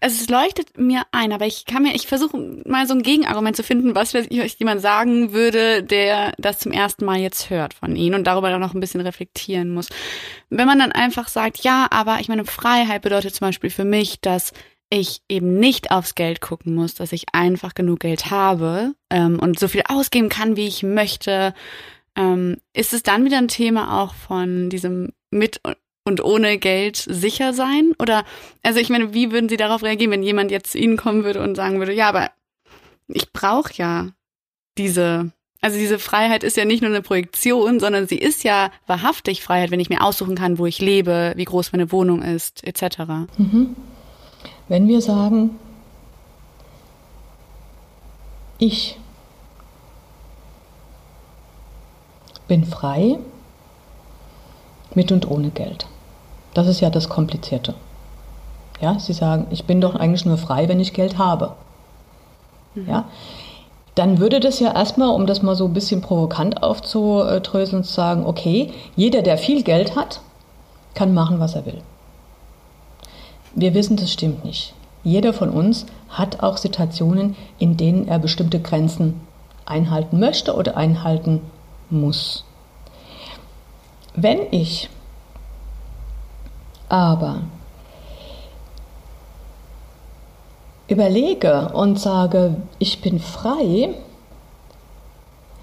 Also 0.00 0.22
es 0.22 0.28
leuchtet 0.28 0.78
mir 0.78 1.02
ein, 1.12 1.32
aber 1.32 1.46
ich 1.46 1.64
kann 1.66 1.82
mir, 1.82 1.94
ich 1.94 2.06
versuche 2.06 2.62
mal 2.66 2.86
so 2.86 2.94
ein 2.94 3.02
Gegenargument 3.02 3.56
zu 3.56 3.62
finden, 3.62 3.94
was 3.94 4.14
euch 4.14 4.56
jemand 4.58 4.80
sagen 4.80 5.32
würde, 5.32 5.82
der 5.82 6.32
das 6.38 6.58
zum 6.58 6.72
ersten 6.72 7.04
Mal 7.04 7.18
jetzt 7.18 7.50
hört 7.50 7.74
von 7.74 7.94
Ihnen 7.94 8.14
und 8.14 8.26
darüber 8.26 8.50
dann 8.50 8.60
noch 8.60 8.74
ein 8.74 8.80
bisschen 8.80 9.00
reflektieren 9.00 9.70
muss. 9.70 9.88
Wenn 10.48 10.66
man 10.66 10.78
dann 10.78 10.92
einfach 10.92 11.28
sagt, 11.28 11.64
ja, 11.64 11.86
aber 11.90 12.20
ich 12.20 12.28
meine, 12.28 12.44
Freiheit 12.44 13.02
bedeutet 13.02 13.34
zum 13.34 13.46
Beispiel 13.46 13.70
für 13.70 13.84
mich, 13.84 14.20
dass 14.20 14.52
ich 14.90 15.20
eben 15.28 15.58
nicht 15.58 15.90
aufs 15.90 16.14
Geld 16.14 16.40
gucken 16.40 16.74
muss, 16.74 16.94
dass 16.94 17.12
ich 17.12 17.26
einfach 17.32 17.74
genug 17.74 18.00
Geld 18.00 18.30
habe 18.30 18.94
ähm, 19.10 19.38
und 19.38 19.58
so 19.58 19.68
viel 19.68 19.82
ausgeben 19.86 20.30
kann, 20.30 20.56
wie 20.56 20.66
ich 20.66 20.82
möchte, 20.82 21.52
ähm, 22.16 22.56
ist 22.72 22.94
es 22.94 23.02
dann 23.02 23.24
wieder 23.24 23.38
ein 23.38 23.48
Thema 23.48 24.02
auch 24.02 24.14
von 24.14 24.70
diesem 24.70 25.12
mit 25.30 25.60
und 26.08 26.24
ohne 26.24 26.58
Geld 26.58 26.96
sicher 26.96 27.52
sein? 27.52 27.92
Oder, 28.00 28.24
also 28.64 28.80
ich 28.80 28.88
meine, 28.88 29.14
wie 29.14 29.30
würden 29.30 29.48
Sie 29.48 29.56
darauf 29.56 29.84
reagieren, 29.84 30.10
wenn 30.10 30.22
jemand 30.24 30.50
jetzt 30.50 30.72
zu 30.72 30.78
Ihnen 30.78 30.96
kommen 30.96 31.22
würde 31.22 31.40
und 31.40 31.54
sagen 31.54 31.78
würde, 31.78 31.92
ja, 31.92 32.08
aber 32.08 32.30
ich 33.06 33.32
brauche 33.32 33.72
ja 33.74 34.08
diese, 34.76 35.32
also 35.60 35.78
diese 35.78 35.98
Freiheit 35.98 36.42
ist 36.42 36.56
ja 36.56 36.64
nicht 36.64 36.82
nur 36.82 36.90
eine 36.90 37.02
Projektion, 37.02 37.80
sondern 37.80 38.06
sie 38.08 38.18
ist 38.18 38.44
ja 38.44 38.70
wahrhaftig 38.86 39.42
Freiheit, 39.42 39.70
wenn 39.70 39.80
ich 39.80 39.90
mir 39.90 40.02
aussuchen 40.02 40.34
kann, 40.34 40.58
wo 40.58 40.66
ich 40.66 40.80
lebe, 40.80 41.32
wie 41.36 41.44
groß 41.44 41.72
meine 41.72 41.92
Wohnung 41.92 42.22
ist, 42.22 42.64
etc. 42.64 42.98
Mhm. 43.36 43.76
Wenn 44.68 44.88
wir 44.88 45.00
sagen, 45.00 45.58
ich 48.58 48.98
bin 52.48 52.64
frei 52.64 53.18
mit 54.94 55.12
und 55.12 55.30
ohne 55.30 55.50
Geld. 55.50 55.86
Das 56.58 56.66
ist 56.66 56.80
ja 56.80 56.90
das 56.90 57.08
Komplizierte. 57.08 57.74
Ja, 58.80 58.98
Sie 58.98 59.12
sagen, 59.12 59.46
ich 59.50 59.66
bin 59.66 59.80
doch 59.80 59.94
eigentlich 59.94 60.26
nur 60.26 60.38
frei, 60.38 60.68
wenn 60.68 60.80
ich 60.80 60.92
Geld 60.92 61.16
habe. 61.16 61.52
Mhm. 62.74 62.88
Ja, 62.88 63.04
dann 63.94 64.18
würde 64.18 64.40
das 64.40 64.58
ja 64.58 64.74
erstmal, 64.74 65.10
um 65.10 65.28
das 65.28 65.40
mal 65.40 65.54
so 65.54 65.66
ein 65.66 65.72
bisschen 65.72 66.00
provokant 66.00 66.64
aufzudröseln, 66.64 67.84
sagen, 67.84 68.26
okay, 68.26 68.72
jeder, 68.96 69.22
der 69.22 69.38
viel 69.38 69.62
Geld 69.62 69.94
hat, 69.94 70.20
kann 70.94 71.14
machen, 71.14 71.38
was 71.38 71.54
er 71.54 71.64
will. 71.64 71.80
Wir 73.54 73.72
wissen, 73.74 73.96
das 73.96 74.12
stimmt 74.12 74.44
nicht. 74.44 74.74
Jeder 75.04 75.32
von 75.32 75.50
uns 75.50 75.86
hat 76.08 76.42
auch 76.42 76.56
Situationen, 76.56 77.36
in 77.60 77.76
denen 77.76 78.08
er 78.08 78.18
bestimmte 78.18 78.58
Grenzen 78.58 79.20
einhalten 79.64 80.18
möchte 80.18 80.56
oder 80.56 80.76
einhalten 80.76 81.40
muss. 81.88 82.44
Wenn 84.16 84.40
ich 84.50 84.90
aber 86.88 87.42
überlege 90.88 91.70
und 91.74 92.00
sage, 92.00 92.56
ich 92.78 93.00
bin 93.00 93.20
frei, 93.20 93.94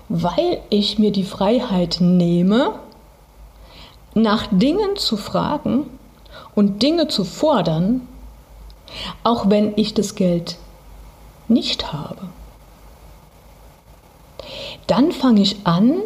weil 0.07 0.61
ich 0.69 0.99
mir 0.99 1.11
die 1.11 1.23
Freiheit 1.23 1.97
nehme, 1.99 2.75
nach 4.13 4.47
Dingen 4.51 4.95
zu 4.95 5.17
fragen 5.17 5.87
und 6.53 6.83
Dinge 6.83 7.07
zu 7.07 7.23
fordern, 7.23 8.07
auch 9.23 9.49
wenn 9.49 9.73
ich 9.77 9.93
das 9.93 10.15
Geld 10.15 10.57
nicht 11.47 11.91
habe. 11.91 12.29
Dann 14.87 15.11
fange 15.11 15.41
ich 15.41 15.65
an, 15.65 15.97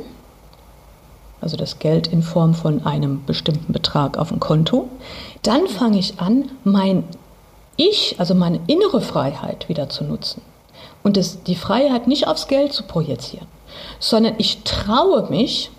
also 1.42 1.58
das 1.58 1.80
Geld 1.80 2.08
in 2.08 2.22
Form 2.22 2.54
von 2.54 2.86
einem 2.86 3.26
bestimmten 3.26 3.74
Betrag 3.74 4.18
auf 4.18 4.30
dem 4.30 4.40
Konto, 4.40 4.90
dann 5.44 5.68
fange 5.68 6.00
ich 6.00 6.20
an, 6.20 6.52
mein 6.64 7.04
Ich, 7.78 8.16
also 8.18 8.36
meine 8.36 8.60
innere 8.68 9.02
Freiheit 9.02 9.70
wieder 9.70 9.90
zu 9.90 10.04
nutzen. 10.04 10.42
Und 11.04 11.16
das, 11.16 11.44
die 11.44 11.56
Freiheit 11.56 12.08
nicht 12.08 12.28
aufs 12.28 12.48
Geld 12.48 12.74
zu 12.74 12.84
projizieren, 12.84 13.48
sondern 14.00 14.36
ich 14.38 14.64
traue 14.64 15.30
mich, 15.30 15.72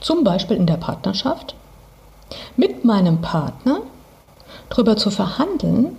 zum 0.00 0.24
Beispiel 0.24 0.56
in 0.56 0.66
der 0.66 0.76
Partnerschaft, 0.76 1.54
mit 2.56 2.84
meinem 2.84 3.20
Partner 3.20 3.80
darüber 4.68 4.96
zu 4.96 5.10
verhandeln, 5.10 5.96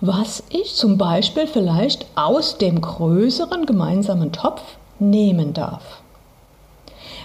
was 0.00 0.42
ich 0.50 0.74
zum 0.74 0.98
Beispiel 0.98 1.46
vielleicht 1.46 2.06
aus 2.14 2.58
dem 2.58 2.80
größeren 2.80 3.66
gemeinsamen 3.66 4.32
Topf 4.32 4.62
nehmen 4.98 5.54
darf. 5.54 6.02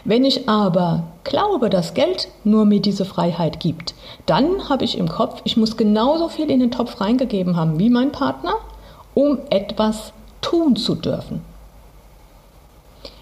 Wenn 0.06 0.26
ich 0.26 0.50
aber 0.50 1.04
glaube, 1.24 1.70
dass 1.70 1.94
Geld 1.94 2.28
nur 2.44 2.66
mir 2.66 2.82
diese 2.82 3.06
Freiheit 3.06 3.60
gibt, 3.60 3.96
dann 4.26 4.68
habe 4.70 4.84
ich 4.84 4.98
im 4.98 5.08
Kopf, 5.08 5.42
ich 5.46 5.56
muss 5.56 5.78
genauso 5.78 6.28
viel 6.28 6.52
in 6.52 6.60
den 6.60 6.72
Topf 6.72 7.00
reingegeben 7.00 7.56
haben 7.56 7.80
wie 7.80 7.90
mein 7.90 8.12
Partner, 8.12 8.56
um 9.14 9.40
etwas 9.50 10.12
tun 10.42 10.76
zu 10.76 10.96
dürfen. 10.96 11.42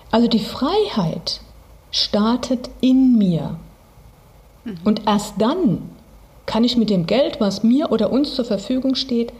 Also 0.10 0.28
die 0.28 0.39
Freiheit 0.39 1.41
startet 1.91 2.70
in 2.82 3.17
mir. 3.17 3.58
Mhm. 4.65 4.78
Und 4.84 5.08
erst 5.08 5.36
dann 5.38 5.89
kann 6.46 6.63
ich 6.63 6.78
mit 6.78 6.89
dem 6.89 7.06
Geld, 7.06 7.39
was 7.39 7.63
mir 7.63 7.91
oder 7.91 8.12
uns 8.12 8.34
zur 8.34 8.46
Verfügung 8.46 8.96
steht, 8.96 9.32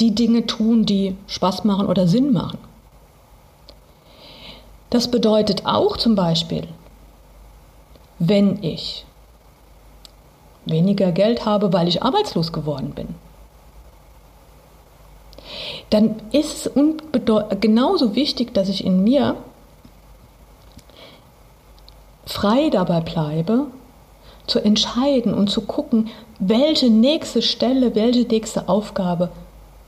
die 0.00 0.14
Dinge 0.14 0.46
tun, 0.46 0.84
die 0.84 1.16
Spaß 1.26 1.64
machen 1.64 1.86
oder 1.86 2.06
Sinn 2.06 2.32
machen. 2.32 2.58
Das 4.94 5.10
bedeutet 5.10 5.66
auch 5.66 5.96
zum 5.96 6.14
Beispiel, 6.14 6.68
wenn 8.20 8.62
ich 8.62 9.04
weniger 10.66 11.10
Geld 11.10 11.44
habe, 11.44 11.72
weil 11.72 11.88
ich 11.88 12.04
arbeitslos 12.04 12.52
geworden 12.52 12.92
bin, 12.94 13.08
dann 15.90 16.14
ist 16.30 16.68
es 16.68 16.70
genauso 17.58 18.14
wichtig, 18.14 18.54
dass 18.54 18.68
ich 18.68 18.84
in 18.84 19.02
mir 19.02 19.34
frei 22.24 22.70
dabei 22.70 23.00
bleibe, 23.00 23.66
zu 24.46 24.60
entscheiden 24.60 25.34
und 25.34 25.50
zu 25.50 25.62
gucken, 25.62 26.08
welche 26.38 26.88
nächste 26.88 27.42
Stelle, 27.42 27.96
welche 27.96 28.28
nächste 28.28 28.68
Aufgabe 28.68 29.30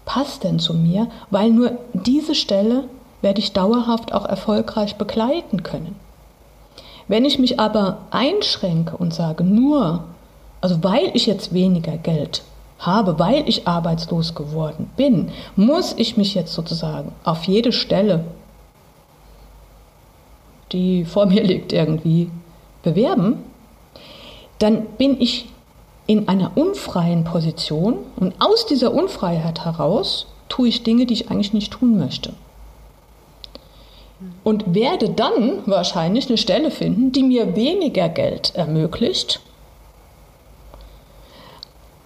passt 0.05 0.43
denn 0.43 0.59
zu 0.59 0.75
mir, 0.75 1.07
weil 1.31 1.51
nur 1.51 1.79
diese 1.93 2.35
Stelle 2.35 2.89
werde 3.27 3.41
ich 3.41 3.53
dauerhaft 3.53 4.15
auch 4.15 4.25
erfolgreich 4.25 4.95
begleiten 4.95 5.65
können. 5.65 5.97
Wenn 7.09 7.25
ich 7.25 7.41
mich 7.41 7.59
aber 7.59 7.99
einschränke 8.13 8.97
und 8.97 9.13
sage, 9.13 9.43
nur, 9.43 10.05
also 10.61 10.85
weil 10.85 11.11
ich 11.13 11.27
jetzt 11.27 11.53
weniger 11.53 11.97
Geld 11.97 12.45
habe, 12.79 13.19
weil 13.19 13.43
ich 13.49 13.67
arbeitslos 13.67 14.37
geworden 14.37 14.93
bin, 14.97 15.31
muss 15.57 15.93
ich 15.97 16.17
mich 16.17 16.37
jetzt 16.37 16.53
sozusagen 16.55 17.11
auf 17.25 17.43
jede 17.49 17.73
Stelle, 17.73 18.25
die 20.71 21.05
vor 21.05 21.27
mir 21.27 21.43
liegt, 21.43 21.73
irgendwie 21.73 22.31
bewerben, 22.85 23.39
dann 24.61 24.87
bin 24.99 25.21
ich 25.21 25.49
in 26.07 26.29
einer 26.29 26.53
unfreien 26.57 27.25
Position 27.25 27.97
und 28.15 28.35
aus 28.39 28.67
dieser 28.67 28.95
Unfreiheit 28.95 29.65
heraus 29.65 30.29
tue 30.49 30.69
ich 30.69 30.85
Dinge, 30.85 31.07
die 31.07 31.15
ich 31.15 31.29
eigentlich 31.29 31.53
nicht 31.53 31.73
tun 31.73 31.99
möchte 31.99 32.33
und 34.45 34.75
werde 34.75 35.11
dann 35.11 35.63
wahrscheinlich 35.67 36.29
eine 36.29 36.39
Stelle 36.39 36.71
finden, 36.71 37.13
die 37.13 37.23
mir 37.23 37.55
weniger 37.57 38.09
Geld 38.09 38.55
ermöglicht, 38.55 39.41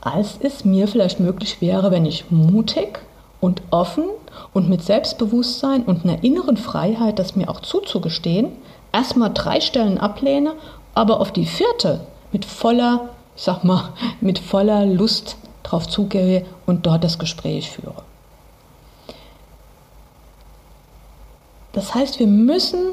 als 0.00 0.38
es 0.42 0.64
mir 0.64 0.88
vielleicht 0.88 1.20
möglich 1.20 1.60
wäre, 1.60 1.90
wenn 1.90 2.06
ich 2.06 2.30
mutig 2.30 3.00
und 3.40 3.62
offen 3.70 4.04
und 4.52 4.68
mit 4.68 4.82
Selbstbewusstsein 4.82 5.82
und 5.84 6.04
einer 6.04 6.24
inneren 6.24 6.56
Freiheit, 6.56 7.18
das 7.18 7.36
mir 7.36 7.48
auch 7.48 7.60
zuzugestehen, 7.60 8.52
erstmal 8.92 9.32
drei 9.32 9.60
Stellen 9.60 9.98
ablehne, 9.98 10.54
aber 10.94 11.20
auf 11.20 11.32
die 11.32 11.46
vierte 11.46 12.00
mit 12.32 12.44
voller, 12.44 13.10
sag 13.36 13.62
mal, 13.64 13.92
mit 14.20 14.38
voller 14.38 14.86
Lust 14.86 15.36
drauf 15.62 15.86
zugehe 15.86 16.44
und 16.66 16.86
dort 16.86 17.04
das 17.04 17.18
Gespräch 17.18 17.70
führe. 17.70 18.02
Das 21.72 21.94
heißt, 21.94 22.18
wir 22.18 22.26
müssen 22.26 22.92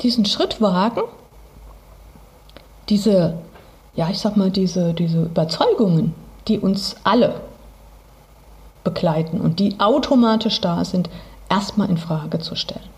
diesen 0.00 0.24
Schritt 0.24 0.60
wagen, 0.60 1.02
diese 2.88 3.38
ja, 3.94 4.08
ich 4.08 4.18
sag 4.18 4.36
mal, 4.36 4.50
diese, 4.50 4.94
diese 4.94 5.22
Überzeugungen, 5.22 6.14
die 6.48 6.58
uns 6.58 6.96
alle 7.04 7.40
begleiten 8.84 9.40
und 9.40 9.60
die 9.60 9.78
automatisch 9.78 10.60
da 10.60 10.84
sind, 10.84 11.10
erstmal 11.48 11.90
in 11.90 11.98
Frage 11.98 12.38
zu 12.38 12.54
stellen. 12.54 12.88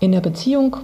In 0.00 0.12
der 0.12 0.20
Beziehung 0.20 0.76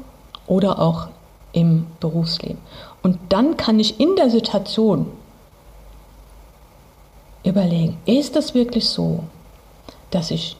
oder 0.47 0.79
auch 0.79 1.09
im 1.53 1.87
Berufsleben. 1.99 2.59
Und 3.03 3.19
dann 3.29 3.57
kann 3.57 3.81
ich 3.81 3.99
in 3.99 4.15
der 4.17 4.31
Situation 4.31 5.11
überlegen, 7.43 7.99
ist 8.07 8.37
es 8.37 8.55
wirklich 8.55 8.89
so, 8.89 9.25
dass 10.11 10.31
ich 10.31 10.57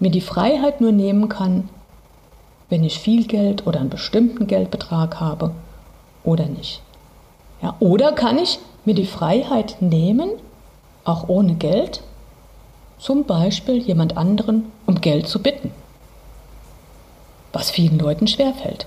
mir 0.00 0.10
die 0.10 0.20
Freiheit 0.20 0.80
nur 0.80 0.92
nehmen 0.92 1.28
kann, 1.28 1.68
wenn 2.68 2.84
ich 2.84 2.98
viel 2.98 3.26
Geld 3.26 3.66
oder 3.66 3.80
einen 3.80 3.90
bestimmten 3.90 4.46
Geldbetrag 4.46 5.20
habe 5.20 5.52
oder 6.24 6.46
nicht. 6.46 6.82
Ja, 7.62 7.76
oder 7.80 8.12
kann 8.12 8.38
ich 8.38 8.58
mir 8.84 8.94
die 8.94 9.06
Freiheit 9.06 9.76
nehmen, 9.80 10.30
auch 11.04 11.28
ohne 11.28 11.54
Geld, 11.54 12.02
zum 12.98 13.24
Beispiel 13.24 13.76
jemand 13.76 14.16
anderen 14.16 14.64
um 14.86 15.00
Geld 15.00 15.28
zu 15.28 15.42
bitten, 15.42 15.70
was 17.52 17.70
vielen 17.70 17.98
Leuten 17.98 18.26
schwerfällt. 18.26 18.86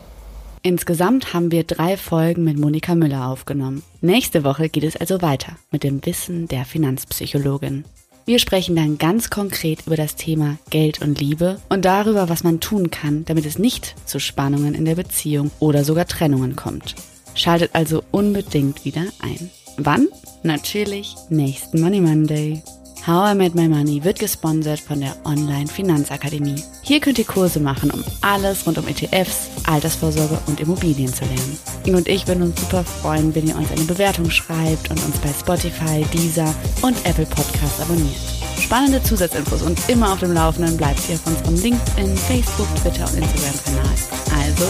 Insgesamt 0.61 1.33
haben 1.33 1.51
wir 1.51 1.63
drei 1.63 1.95
Folgen 1.95 2.43
mit 2.43 2.57
Monika 2.59 2.93
Müller 2.93 3.27
aufgenommen. 3.27 3.83
Nächste 4.01 4.43
Woche 4.43 4.67
geht 4.67 4.83
es 4.83 4.97
also 4.97 5.21
weiter 5.21 5.53
mit 5.71 5.83
dem 5.83 6.05
Wissen 6.05 6.47
der 6.49 6.65
Finanzpsychologin. 6.65 7.85
Wir 8.29 8.37
sprechen 8.37 8.75
dann 8.75 8.99
ganz 8.99 9.31
konkret 9.31 9.87
über 9.87 9.95
das 9.95 10.15
Thema 10.15 10.59
Geld 10.69 11.01
und 11.01 11.19
Liebe 11.19 11.59
und 11.67 11.83
darüber, 11.83 12.29
was 12.29 12.43
man 12.43 12.59
tun 12.59 12.91
kann, 12.91 13.25
damit 13.25 13.43
es 13.47 13.57
nicht 13.57 13.95
zu 14.07 14.19
Spannungen 14.19 14.75
in 14.75 14.85
der 14.85 14.93
Beziehung 14.93 15.49
oder 15.57 15.83
sogar 15.83 16.05
Trennungen 16.05 16.55
kommt. 16.55 16.93
Schaltet 17.33 17.71
also 17.73 18.03
unbedingt 18.11 18.85
wieder 18.85 19.01
ein. 19.19 19.49
Wann? 19.77 20.09
Natürlich 20.43 21.15
nächsten 21.31 21.81
Money 21.81 22.01
Monday. 22.01 22.61
How 23.09 23.25
I 23.25 23.33
Made 23.33 23.55
My 23.55 23.67
Money 23.67 24.03
wird 24.03 24.19
gesponsert 24.19 24.79
von 24.79 24.99
der 24.99 25.15
Online 25.25 25.65
Finanzakademie. 25.65 26.63
Hier 26.83 26.99
könnt 26.99 27.17
ihr 27.17 27.25
Kurse 27.25 27.59
machen, 27.59 27.89
um 27.89 28.03
alles 28.21 28.67
rund 28.67 28.77
um 28.77 28.87
ETFs, 28.87 29.49
Altersvorsorge 29.65 30.37
und 30.45 30.59
Immobilien 30.59 31.11
zu 31.11 31.25
lernen. 31.25 31.97
Und 31.97 32.07
ich 32.07 32.27
würden 32.27 32.43
uns 32.43 32.61
super 32.61 32.83
freuen, 32.83 33.33
wenn 33.33 33.47
ihr 33.47 33.55
uns 33.55 33.71
eine 33.71 33.85
Bewertung 33.85 34.29
schreibt 34.29 34.91
und 34.91 35.03
uns 35.03 35.17
bei 35.17 35.29
Spotify, 35.29 36.05
Deezer 36.13 36.53
und 36.83 37.03
Apple 37.03 37.25
Podcasts 37.25 37.81
abonniert. 37.81 38.15
Spannende 38.59 39.01
Zusatzinfos 39.01 39.63
und 39.63 39.79
immer 39.89 40.13
auf 40.13 40.19
dem 40.19 40.33
Laufenden 40.33 40.77
bleibt 40.77 41.01
ihr 41.09 41.15
auf 41.15 41.25
unserem 41.25 41.55
LinkedIn, 41.55 42.15
Facebook, 42.15 42.67
Twitter 42.75 43.09
und 43.09 43.17
Instagram-Kanal. 43.17 43.95
Also, 44.37 44.65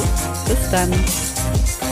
bis 0.48 0.72
dann! 0.72 1.89